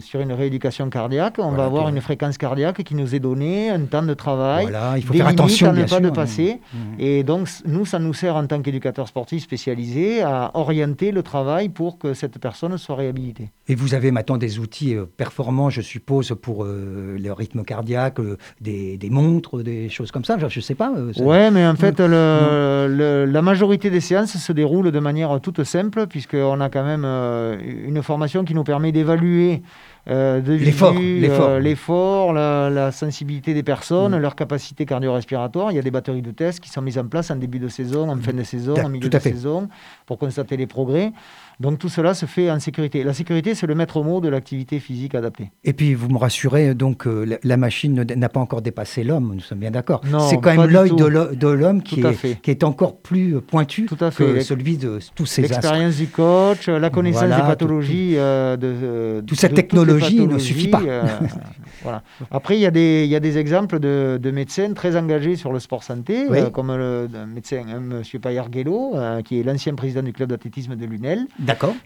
sur 0.00 0.20
une 0.20 0.32
rééducation 0.32 0.90
cardiaque, 0.90 1.36
on 1.38 1.52
va 1.52 1.64
avoir 1.64 1.88
une 1.88 2.02
fréquence 2.02 2.36
cardiaque 2.36 2.82
qui 2.82 2.94
nous 2.94 3.14
est 3.14 3.20
donnée, 3.20 3.70
un 3.70 3.86
temps 3.86 4.02
de 4.02 4.12
travail, 4.12 4.64
voilà, 4.64 4.98
il 4.98 5.02
faut 5.02 5.14
des 5.14 5.20
faire 5.20 5.28
attention, 5.28 5.70
à 5.70 5.72
ne 5.72 5.84
pas 5.84 6.00
de 6.00 6.10
passer. 6.10 6.60
Mhm. 6.74 6.80
Et 6.98 7.22
donc, 7.22 7.48
nous, 7.64 7.86
ça 7.86 7.98
nous 7.98 8.12
sert 8.12 8.36
en 8.36 8.46
tant 8.46 8.60
qu'éducateur 8.98 9.08
sportif 9.08 9.42
spécialisé 9.42 10.22
à 10.22 10.50
orienter 10.54 11.12
le 11.12 11.22
travail 11.22 11.68
pour 11.68 11.98
que 11.98 12.14
cette 12.14 12.38
personne 12.38 12.76
soit 12.78 12.96
réhabilitée. 12.96 13.50
Et 13.68 13.74
vous 13.74 13.94
avez 13.94 14.10
maintenant 14.10 14.38
des 14.38 14.58
outils 14.58 14.94
euh, 14.94 15.04
performants, 15.16 15.70
je 15.70 15.80
suppose, 15.80 16.34
pour 16.40 16.64
euh, 16.64 17.16
le 17.18 17.32
rythme 17.32 17.62
cardiaque, 17.64 18.20
euh, 18.20 18.36
des, 18.60 18.98
montres, 19.10 19.62
des 19.62 19.88
choses 19.88 20.10
comme 20.10 20.24
ça. 20.24 20.36
Je 20.38 20.46
ne 20.46 20.62
sais 20.62 20.74
pas. 20.74 20.92
Oui, 21.18 21.50
mais 21.52 21.66
en 21.66 21.76
fait, 21.76 22.00
la 22.00 23.42
majorité 23.42 23.90
des 23.90 24.00
séances 24.00 24.36
se 24.36 24.52
déroulent 24.52 24.90
de 24.90 25.00
manière 25.00 25.40
toute 25.40 25.62
simple, 25.64 26.06
puisqu'on 26.06 26.60
a 26.60 26.68
quand 26.68 26.84
même 26.84 27.04
une 27.04 28.02
formation 28.02 28.44
qui 28.44 28.54
nous 28.54 28.64
permet 28.64 28.92
d'évaluer 28.92 29.62
euh, 30.08 30.40
l'effort, 30.40 30.94
euh, 30.96 31.60
l'effort, 31.60 32.32
la, 32.32 32.90
sensibilité 32.92 33.52
des 33.52 33.62
personnes, 33.62 34.16
mm. 34.16 34.20
leur 34.20 34.34
capacité 34.34 34.86
cardio-respiratoire. 34.86 35.70
Il 35.70 35.74
y 35.74 35.78
a 35.78 35.82
des 35.82 35.90
batteries 35.90 36.22
de 36.22 36.30
tests 36.30 36.60
qui 36.60 36.70
sont 36.70 36.80
mises 36.80 36.98
en 36.98 37.06
place 37.06 37.30
en 37.30 37.36
début 37.36 37.58
de 37.58 37.68
saison, 37.68 38.08
en 38.08 38.16
fin 38.16 38.32
de 38.32 38.42
saison, 38.42 38.74
en 38.82 38.88
milieu 38.88 39.08
de 39.08 39.18
saison, 39.18 39.68
pour 40.06 40.18
constater 40.18 40.56
les 40.56 40.66
progrès. 40.66 41.12
Donc 41.60 41.80
tout 41.80 41.88
cela 41.88 42.14
se 42.14 42.24
fait 42.24 42.52
en 42.52 42.60
sécurité. 42.60 43.02
La 43.02 43.12
sécurité, 43.12 43.56
c'est 43.56 43.66
le 43.66 43.74
maître 43.74 44.00
mot 44.04 44.20
de 44.20 44.28
l'activité 44.28 44.78
physique 44.78 45.16
adaptée. 45.16 45.50
Et 45.64 45.72
puis 45.72 45.92
vous 45.94 46.08
me 46.08 46.16
rassurez, 46.16 46.74
donc 46.74 47.06
euh, 47.06 47.36
la 47.42 47.56
machine 47.56 48.04
n'a 48.04 48.28
pas 48.28 48.38
encore 48.38 48.62
dépassé 48.62 49.02
l'homme, 49.02 49.32
nous 49.34 49.40
sommes 49.40 49.58
bien 49.58 49.72
d'accord. 49.72 50.02
C'est 50.30 50.36
quand 50.40 50.56
même 50.56 50.70
l'œil 50.70 50.92
de 50.94 51.48
l'homme 51.48 51.82
qui, 51.82 52.04
qui, 52.42 52.50
est 52.50 52.62
encore 52.62 52.98
plus 52.98 53.40
pointu 53.40 53.86
que 54.16 54.40
celui 54.40 54.76
de 54.76 55.00
tous 55.16 55.26
ces 55.26 55.42
L'expérience 55.42 55.96
du 55.96 56.06
coach, 56.06 56.68
la 56.68 56.90
connaissance 56.90 57.24
des 57.24 57.42
pathologies. 57.42 58.14
Euh, 58.16 58.56
de, 58.56 59.20
Toute 59.26 59.38
cette 59.38 59.54
technologie 59.54 60.26
ne 60.26 60.38
suffit 60.38 60.68
pas. 60.68 60.82
Euh, 60.86 61.02
voilà. 61.82 62.02
Après, 62.30 62.56
il 62.56 62.60
y, 62.60 62.66
a 62.66 62.70
des, 62.70 63.02
il 63.04 63.10
y 63.10 63.16
a 63.16 63.20
des 63.20 63.36
exemples 63.36 63.80
de, 63.80 64.30
médecins 64.30 64.72
très 64.74 64.96
engagés 64.96 65.34
sur 65.34 65.52
le 65.52 65.58
sport 65.58 65.82
santé, 65.82 66.26
comme 66.52 66.68
le 66.76 67.08
médecin 67.26 67.62
M. 67.68 68.02
Payarguello, 68.22 68.94
qui 69.24 69.40
est 69.40 69.42
l'ancien 69.42 69.74
président 69.74 70.02
du 70.02 70.12
club 70.12 70.28
d'athlétisme 70.28 70.76
de 70.76 70.86
Lunel 70.86 71.26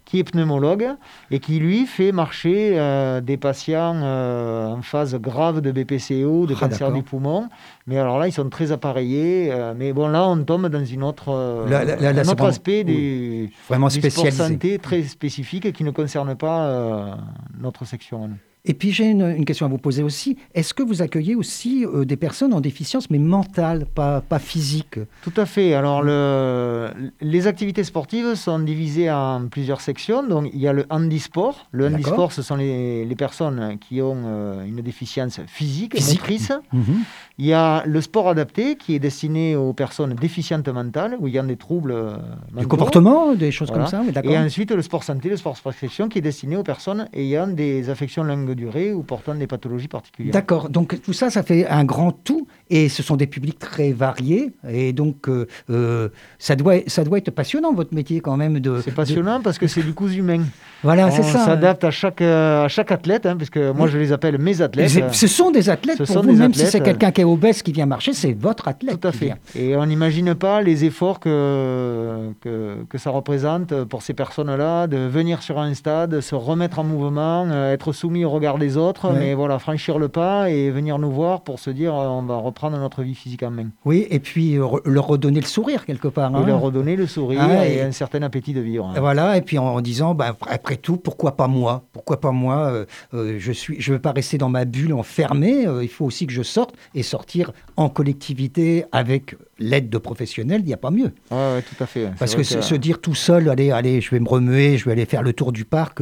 qui 0.04 0.18
est 0.18 0.24
pneumologue 0.24 0.88
et 1.30 1.38
qui 1.38 1.58
lui 1.58 1.86
fait 1.86 2.12
marcher 2.12 2.74
euh, 2.78 3.20
des 3.20 3.36
patients 3.36 4.00
euh, 4.02 4.68
en 4.68 4.82
phase 4.82 5.14
grave 5.16 5.60
de 5.60 5.70
BPCO, 5.72 6.46
de 6.46 6.54
ah, 6.56 6.60
cancer 6.60 6.92
du 6.92 7.02
poumon. 7.02 7.48
Mais 7.86 7.98
alors 7.98 8.18
là, 8.18 8.28
ils 8.28 8.32
sont 8.32 8.48
très 8.48 8.72
appareillés. 8.72 9.50
Euh, 9.50 9.74
mais 9.76 9.92
bon, 9.92 10.08
là, 10.08 10.26
on 10.26 10.42
tombe 10.44 10.68
dans 10.68 10.84
une 10.84 11.02
autre, 11.02 11.30
un 11.30 12.28
autre 12.28 12.44
aspect 12.44 12.84
du, 12.84 13.50
vraiment 13.68 13.88
du 13.88 14.00
sport 14.00 14.30
santé 14.32 14.78
très 14.78 15.02
spécifique 15.02 15.72
qui 15.72 15.84
ne 15.84 15.90
concerne 15.90 16.34
pas 16.34 17.16
notre 17.58 17.84
section. 17.84 18.30
Et 18.64 18.74
puis 18.74 18.92
j'ai 18.92 19.06
une, 19.06 19.44
question 19.44 19.66
à 19.66 19.68
vous 19.68 19.78
poser 19.78 20.04
aussi. 20.04 20.36
Est-ce 20.54 20.72
que 20.72 20.84
vous 20.84 21.02
accueillez 21.02 21.34
aussi 21.34 21.84
euh, 21.84 22.04
des 22.04 22.16
personnes 22.16 22.52
en 22.52 22.60
déficience, 22.60 23.10
mais 23.10 23.18
mentale, 23.18 23.86
pas, 23.92 24.20
pas 24.20 24.38
physique 24.38 25.00
Tout 25.22 25.32
à 25.36 25.46
fait. 25.46 25.74
Alors 25.74 26.00
le, 26.00 26.88
les 27.20 27.48
activités 27.48 27.82
sportives 27.82 28.36
sont 28.36 28.60
divisées 28.60 29.10
en 29.10 29.48
plusieurs 29.48 29.80
sections. 29.80 30.22
Donc 30.22 30.48
il 30.54 30.60
y 30.60 30.68
a 30.68 30.72
le 30.72 30.86
handisport. 30.90 31.66
Le 31.72 31.88
handisport, 31.88 32.30
ce 32.30 32.42
sont 32.42 32.54
les, 32.54 33.04
les 33.04 33.16
personnes 33.16 33.78
qui 33.80 34.00
ont 34.00 34.22
euh, 34.26 34.64
une 34.64 34.80
déficience 34.80 35.40
physique, 35.48 35.96
physique. 35.96 36.20
motrice. 36.20 36.52
Mhm. 36.72 37.02
Il 37.38 37.46
y 37.46 37.54
a 37.54 37.82
le 37.84 38.00
sport 38.00 38.28
adapté 38.28 38.76
qui 38.76 38.94
est 38.94 39.00
destiné 39.00 39.56
aux 39.56 39.72
personnes 39.72 40.14
déficientes 40.14 40.68
mentales, 40.68 41.16
où 41.18 41.26
il 41.26 41.34
y 41.34 41.38
a 41.38 41.42
des 41.42 41.56
troubles 41.56 41.90
euh, 41.90 42.16
Du 42.56 42.68
comportement, 42.68 43.34
des 43.34 43.50
choses 43.50 43.72
comme 43.72 43.88
ça. 43.88 44.02
Et 44.22 44.38
ensuite 44.38 44.70
le 44.70 44.82
sport 44.82 45.02
santé, 45.02 45.30
le 45.30 45.36
sport 45.36 45.58
prescription 45.60 46.08
qui 46.08 46.18
est 46.18 46.22
destiné 46.22 46.56
aux 46.56 46.62
personnes 46.62 47.08
ayant 47.12 47.48
des 47.48 47.90
affections 47.90 48.22
durée 48.54 48.92
ou 48.92 49.02
portant 49.02 49.34
des 49.34 49.46
pathologies 49.46 49.88
particulières. 49.88 50.32
D'accord, 50.32 50.68
donc 50.68 51.00
tout 51.02 51.12
ça, 51.12 51.30
ça 51.30 51.42
fait 51.42 51.66
un 51.66 51.84
grand 51.84 52.12
tout 52.12 52.46
et 52.70 52.88
ce 52.88 53.02
sont 53.02 53.16
des 53.16 53.26
publics 53.26 53.58
très 53.58 53.92
variés 53.92 54.52
et 54.68 54.92
donc 54.92 55.28
euh, 55.28 55.46
euh, 55.70 56.08
ça, 56.38 56.56
doit, 56.56 56.76
ça 56.86 57.04
doit 57.04 57.18
être 57.18 57.30
passionnant 57.30 57.72
votre 57.72 57.94
métier 57.94 58.20
quand 58.20 58.36
même. 58.36 58.60
De, 58.60 58.80
c'est 58.84 58.94
passionnant 58.94 59.40
parce 59.40 59.58
que 59.58 59.66
c'est 59.66 59.82
du 59.82 59.94
coup 59.94 60.08
humain. 60.08 60.42
Voilà, 60.82 61.10
c'est 61.10 61.22
ça. 61.22 61.42
On 61.42 61.46
s'adapte 61.46 61.84
à 61.84 61.90
chaque, 61.90 62.20
à 62.22 62.68
chaque 62.68 62.90
athlète, 62.90 63.26
hein, 63.26 63.36
puisque 63.36 63.58
moi 63.58 63.86
je 63.86 63.98
les 63.98 64.12
appelle 64.12 64.38
mes 64.38 64.60
athlètes. 64.60 65.12
Ce 65.12 65.26
sont 65.26 65.50
des 65.50 65.68
athlètes 65.70 66.04
ce 66.04 66.12
pour 66.12 66.22
vous, 66.22 66.32
même 66.32 66.54
si 66.54 66.66
c'est 66.66 66.80
quelqu'un 66.80 67.10
qui 67.10 67.20
est 67.20 67.24
obèse 67.24 67.62
qui 67.62 67.72
vient 67.72 67.86
marcher, 67.86 68.12
c'est 68.12 68.32
votre 68.32 68.68
athlète. 68.68 69.00
Tout 69.00 69.08
à 69.08 69.12
fait. 69.12 69.34
Et 69.54 69.76
on 69.76 69.86
n'imagine 69.86 70.34
pas 70.34 70.62
les 70.62 70.84
efforts 70.84 71.20
que, 71.20 72.30
que, 72.40 72.76
que, 72.88 72.98
ça 72.98 73.10
représente 73.10 73.84
pour 73.84 74.02
ces 74.02 74.14
personnes-là 74.14 74.86
de 74.86 74.96
venir 74.96 75.42
sur 75.42 75.58
un 75.58 75.72
stade, 75.74 76.20
se 76.20 76.34
remettre 76.34 76.78
en 76.78 76.84
mouvement, 76.84 77.46
euh, 77.50 77.72
être 77.72 77.92
soumis 77.92 78.24
au 78.24 78.30
regard 78.30 78.41
regard 78.42 78.58
des 78.58 78.76
autres, 78.76 79.12
mais 79.12 79.34
voilà, 79.34 79.60
franchir 79.60 79.98
le 79.98 80.08
pas 80.08 80.50
et 80.50 80.70
venir 80.70 80.98
nous 80.98 81.12
voir 81.12 81.42
pour 81.42 81.60
se 81.60 81.70
dire 81.70 81.94
on 81.94 82.22
va 82.22 82.36
reprendre 82.36 82.76
notre 82.76 83.02
vie 83.02 83.14
physique 83.14 83.44
en 83.44 83.52
main. 83.52 83.68
Oui, 83.84 84.06
et 84.10 84.18
puis 84.18 84.56
leur 84.84 85.06
redonner 85.06 85.40
le 85.40 85.46
sourire 85.46 85.86
quelque 85.86 86.08
part. 86.08 86.34
Hein. 86.34 86.44
leur 86.44 86.60
redonner 86.60 86.96
le 86.96 87.06
sourire 87.06 87.40
ah, 87.40 87.66
et, 87.66 87.80
un 87.80 87.92
certain 87.92 88.22
appétit 88.22 88.52
de 88.52 88.60
vivre. 88.60 88.86
Hein. 88.86 88.98
Voilà, 88.98 89.36
et 89.36 89.42
puis 89.42 89.58
en, 89.58 89.80
disant 89.80 90.14
bah, 90.14 90.36
après 90.48 90.76
tout, 90.76 90.96
pourquoi 90.96 91.36
pas 91.36 91.46
moi? 91.46 91.84
Pourquoi 91.92 92.20
pas 92.20 92.32
moi 92.32 92.84
Je 93.12 93.52
suis, 93.52 93.80
je 93.80 93.92
veux 93.92 94.00
pas 94.00 94.12
rester 94.12 94.38
dans 94.38 94.48
ma 94.48 94.64
bulle 94.64 94.92
enfermée. 94.92 95.66
il 95.80 95.88
faut 95.88 96.04
aussi 96.04 96.26
que 96.26 96.32
je 96.32 96.42
sorte 96.42 96.74
et 96.96 97.04
sortir 97.04 97.52
en 97.76 97.88
collectivité 97.88 98.84
avec 98.90 99.36
l'aide 99.60 99.88
de 99.88 99.98
professionnels, 99.98 100.62
il 100.62 100.66
n'y 100.66 100.74
a 100.74 100.78
pas 100.78 100.90
mieux. 100.90 101.12
Oui, 101.30 101.62
tout 101.62 101.82
à 101.82 101.86
fait. 101.86 102.10
Parce 102.18 102.34
que, 102.34 102.42
se 102.42 102.74
dire 102.74 103.00
tout 103.00 103.14
seul, 103.14 103.48
allez, 103.48 103.70
allez, 103.70 104.00
je 104.00 104.10
vais 104.10 104.20
me 104.20 104.28
remuer, 104.28 104.78
je 104.78 104.84
vais 104.86 104.92
aller 104.92 105.06
faire 105.06 105.22
le 105.22 105.32
tour 105.32 105.52
du 105.52 105.64
parc. 105.64 106.00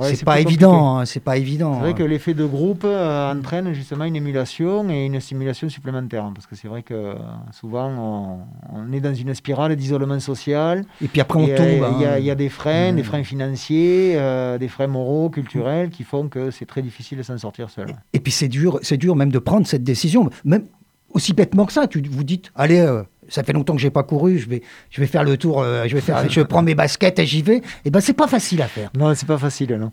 C'est 0.00 0.24
pas, 0.24 0.40
évident, 0.40 0.98
hein, 0.98 1.04
c'est 1.04 1.20
pas 1.20 1.36
évident. 1.36 1.74
C'est 1.74 1.80
vrai 1.80 1.94
que 1.94 2.02
l'effet 2.02 2.34
de 2.34 2.44
groupe 2.44 2.84
euh, 2.84 3.32
entraîne 3.32 3.72
justement 3.72 4.04
une 4.04 4.16
émulation 4.16 4.88
et 4.90 5.06
une 5.06 5.20
stimulation 5.20 5.68
supplémentaire. 5.68 6.30
Parce 6.34 6.46
que 6.46 6.56
c'est 6.56 6.68
vrai 6.68 6.82
que 6.82 6.94
euh, 6.94 7.14
souvent, 7.52 8.44
on, 8.72 8.92
est 8.92 9.00
dans 9.00 9.14
une 9.14 9.34
spirale 9.34 9.76
d'isolement 9.76 10.20
social. 10.20 10.84
Et 11.02 11.08
puis 11.08 11.20
après, 11.20 11.38
on 11.38 11.46
tombe. 11.46 11.96
Il 11.98 12.24
y, 12.24 12.30
a 12.30 12.32
hein. 12.32 12.34
des 12.34 12.48
freins, 12.48 12.92
des 12.92 13.02
freins 13.02 13.24
financiers, 13.24 14.14
euh, 14.16 14.58
des 14.58 14.68
freins 14.68 14.86
moraux, 14.86 15.30
culturels, 15.30 15.90
qui 15.90 16.04
font 16.04 16.28
que 16.28 16.50
c'est 16.50 16.66
très 16.66 16.82
difficile 16.82 17.18
de 17.18 17.22
s'en 17.22 17.38
sortir 17.38 17.70
seul. 17.70 17.94
Et, 18.12 18.20
puis 18.20 18.32
c'est 18.32 18.48
dur, 18.48 18.78
c'est 18.82 18.96
dur 18.96 19.16
même 19.16 19.32
de 19.32 19.38
prendre 19.38 19.66
cette 19.66 19.84
décision. 19.84 20.30
Même 20.44 20.66
aussi 21.10 21.32
bêtement 21.32 21.66
que 21.66 21.72
ça, 21.72 21.86
tu 21.86 22.02
vous 22.02 22.24
dites, 22.24 22.50
allez, 22.54 23.02
ça 23.32 23.42
fait 23.42 23.52
longtemps 23.52 23.74
que 23.74 23.80
j'ai 23.80 23.90
pas 23.90 24.02
couru, 24.02 24.38
je 24.38 24.48
vais, 24.48 24.62
je 24.90 25.00
vais 25.00 25.06
faire 25.06 25.24
le 25.24 25.36
tour, 25.36 25.62
euh, 25.62 25.84
je 25.86 25.94
vais 25.94 26.00
faire, 26.00 26.28
je 26.28 26.40
prends 26.42 26.62
mes 26.62 26.74
baskets 26.74 27.18
et 27.18 27.26
j'y 27.26 27.42
vais. 27.42 27.56
Et 27.56 27.62
eh 27.86 27.90
ben 27.90 28.00
c'est 28.00 28.12
pas 28.12 28.28
facile 28.28 28.60
à 28.62 28.68
faire. 28.68 28.90
Non, 28.96 29.14
c'est 29.14 29.26
pas 29.26 29.38
facile, 29.38 29.74
non. 29.76 29.90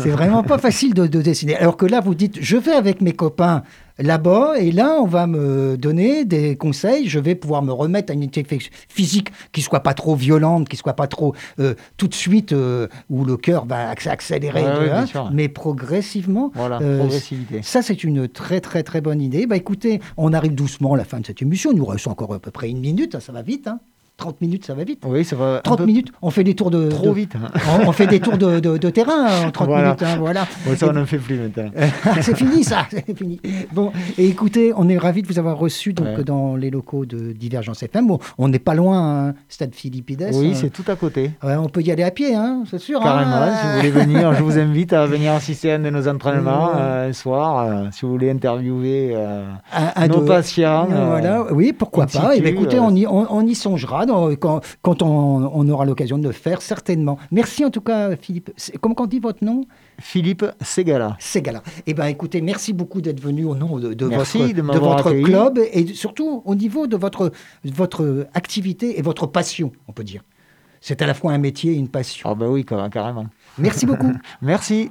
c'est 0.00 0.10
vraiment 0.10 0.42
pas 0.42 0.58
facile 0.58 0.92
de, 0.92 1.06
de, 1.06 1.22
dessiner. 1.22 1.56
Alors 1.56 1.76
que 1.76 1.86
là, 1.86 2.00
vous 2.00 2.14
dites, 2.14 2.38
je 2.40 2.56
vais 2.56 2.72
avec 2.72 3.00
mes 3.00 3.12
copains 3.12 3.62
là-bas, 3.98 4.58
et 4.58 4.72
là, 4.72 4.98
on 5.00 5.06
va 5.06 5.26
me 5.26 5.76
donner 5.76 6.24
des 6.24 6.56
conseils. 6.56 7.08
Je 7.08 7.18
vais 7.18 7.34
pouvoir 7.34 7.62
me 7.62 7.72
remettre 7.72 8.10
à 8.10 8.14
une 8.14 8.22
activité 8.24 8.58
physique 8.88 9.30
qui 9.52 9.62
soit 9.62 9.80
pas 9.80 9.94
trop 9.94 10.14
violente, 10.14 10.68
qui 10.68 10.76
soit 10.76 10.94
pas 10.94 11.06
trop 11.06 11.34
euh, 11.60 11.74
tout 11.96 12.08
de 12.08 12.14
suite 12.14 12.52
euh, 12.52 12.88
où 13.10 13.24
le 13.24 13.36
cœur 13.36 13.66
va 13.66 13.90
accélérer, 13.90 14.64
mais 15.32 15.48
progressivement. 15.48 16.50
Voilà, 16.54 16.80
euh, 16.80 16.98
progressivité. 16.98 17.62
Ça, 17.62 17.82
c'est 17.82 18.04
une 18.04 18.28
très 18.28 18.60
très 18.60 18.82
très 18.82 19.00
bonne 19.00 19.20
idée. 19.20 19.46
Bah 19.46 19.56
écoutez, 19.56 20.00
on 20.16 20.32
arrive 20.32 20.54
doucement 20.54 20.94
à 20.94 20.96
la 20.96 21.04
fin 21.04 21.20
de 21.20 21.26
cette 21.26 21.42
émission. 21.42 21.72
Il 21.72 21.78
nous 21.78 21.86
reste 21.86 22.08
encore 22.08 22.32
à 22.34 22.38
peu 22.38 22.50
près 22.50 22.70
une 22.70 22.80
minute, 22.80 23.18
ça 23.20 23.32
va 23.32 23.42
vite. 23.42 23.68
Hein. 23.68 23.80
30 24.16 24.40
minutes, 24.40 24.64
ça 24.64 24.74
va 24.74 24.84
vite. 24.84 25.02
Oui, 25.04 25.24
ça 25.24 25.36
va. 25.36 25.60
30 25.64 25.80
minutes, 25.80 26.12
on 26.22 26.30
fait 26.30 26.44
des 26.44 26.54
tours 26.54 26.70
de. 26.70 26.88
Trop 26.88 27.12
vite. 27.12 27.34
Hein. 27.34 27.50
On, 27.86 27.92
fait 27.92 28.06
des 28.06 28.20
tours 28.20 28.38
de, 28.38 28.60
de, 28.60 28.90
terrain 28.90 29.46
en 29.46 29.50
30 29.50 29.68
minutes. 29.68 30.02
Hein, 30.02 30.16
voilà. 30.18 30.46
ça, 30.76 30.88
on 30.88 30.92
n'en 30.92 31.04
fait 31.04 31.18
plus 31.18 31.36
maintenant. 31.36 31.70
c'est 32.20 32.36
fini, 32.36 32.62
ça. 32.62 32.86
C'est 32.90 33.16
fini. 33.16 33.40
Bon, 33.72 33.92
et 34.16 34.26
écoutez, 34.26 34.72
on 34.76 34.88
est 34.88 34.98
ravis 34.98 35.22
de 35.22 35.26
vous 35.26 35.38
avoir 35.38 35.58
reçu 35.58 35.92
donc, 35.92 36.20
dans 36.20 36.54
les 36.54 36.70
locaux 36.70 37.06
de 37.06 37.32
Divergence 37.32 37.82
FM. 37.82 38.06
Bon, 38.06 38.18
on 38.38 38.48
n'est 38.48 38.58
pas 38.58 38.74
loin, 38.74 39.28
hein, 39.28 39.34
Stade 39.48 39.74
Philippides. 39.74 40.30
Oui, 40.32 40.54
c'est 40.54 40.70
tout 40.70 40.84
à 40.86 40.96
côté. 40.96 41.32
Ouais, 41.42 41.56
on 41.56 41.68
peut 41.68 41.82
y 41.82 41.90
aller 41.90 42.04
à 42.04 42.10
pied, 42.10 42.34
hein, 42.34 42.62
c'est 42.70 42.78
sûr. 42.78 43.00
Carrément, 43.00 43.54
si 43.56 43.66
vous 43.66 43.76
voulez 43.76 43.90
venir, 43.90 44.34
je 44.34 44.42
vous 44.42 44.58
invite 44.58 44.92
à 44.92 45.06
venir 45.06 45.32
assister 45.32 45.72
à 45.72 45.76
un 45.76 45.78
de 45.80 45.90
nos 45.90 46.08
entraînements 46.08 46.70
euh, 46.76 47.08
un 47.08 47.12
soir, 47.12 47.66
euh, 47.66 47.86
si 47.90 48.02
vous 48.02 48.12
voulez 48.12 48.30
interviewer 48.30 49.12
euh, 49.14 49.44
un, 49.72 50.08
nos 50.08 50.20
patients. 50.20 50.86
voilà, 50.86 51.52
oui, 51.52 51.72
pourquoi 51.72 52.06
pas. 52.06 52.34
Et 52.34 52.38
eh 52.38 52.40
ben, 52.40 52.54
écoutez, 52.54 52.78
on 52.78 52.94
y, 52.94 53.06
on, 53.06 53.46
y 53.46 53.54
songera 53.54 54.03
quand 54.40 54.60
quand 54.82 55.02
on, 55.02 55.68
aura 55.68 55.84
l'occasion 55.84 56.18
de 56.18 56.26
le 56.26 56.32
faire, 56.32 56.62
certainement. 56.62 57.18
Merci 57.30 57.64
en 57.64 57.70
tout 57.70 57.80
cas, 57.80 58.16
Philippe. 58.16 58.50
Comment 58.80 58.94
on 58.98 59.06
dit 59.06 59.20
votre 59.20 59.44
nom? 59.44 59.64
Philippe 60.00 60.44
Segala. 60.60 61.16
Segala. 61.20 61.62
Eh 61.86 61.94
bien, 61.94 62.06
écoutez, 62.06 62.40
merci 62.40 62.72
beaucoup 62.72 63.00
d'être 63.00 63.20
venu 63.20 63.44
au 63.44 63.54
nom 63.54 63.78
de, 63.78 63.88
votre, 63.88 64.38
de, 64.52 64.78
votre 64.78 65.12
club 65.12 65.58
et 65.72 65.86
surtout 65.94 66.42
au 66.44 66.54
niveau 66.54 66.86
de 66.86 66.96
votre, 66.96 67.32
votre 67.64 68.26
activité 68.34 68.98
et 68.98 69.02
votre 69.02 69.26
passion, 69.26 69.72
on 69.88 69.92
peut 69.92 70.04
dire. 70.04 70.22
C'est 70.80 71.00
à 71.00 71.06
la 71.06 71.14
fois 71.14 71.32
un 71.32 71.38
métier 71.38 71.72
et 71.72 71.76
une 71.76 71.88
passion. 71.88 72.28
Ah 72.30 72.34
ben 72.34 72.46
oui, 72.46 72.64
carrément. 72.64 73.26
Merci 73.58 73.86
beaucoup. 73.86 74.12
merci. 74.42 74.90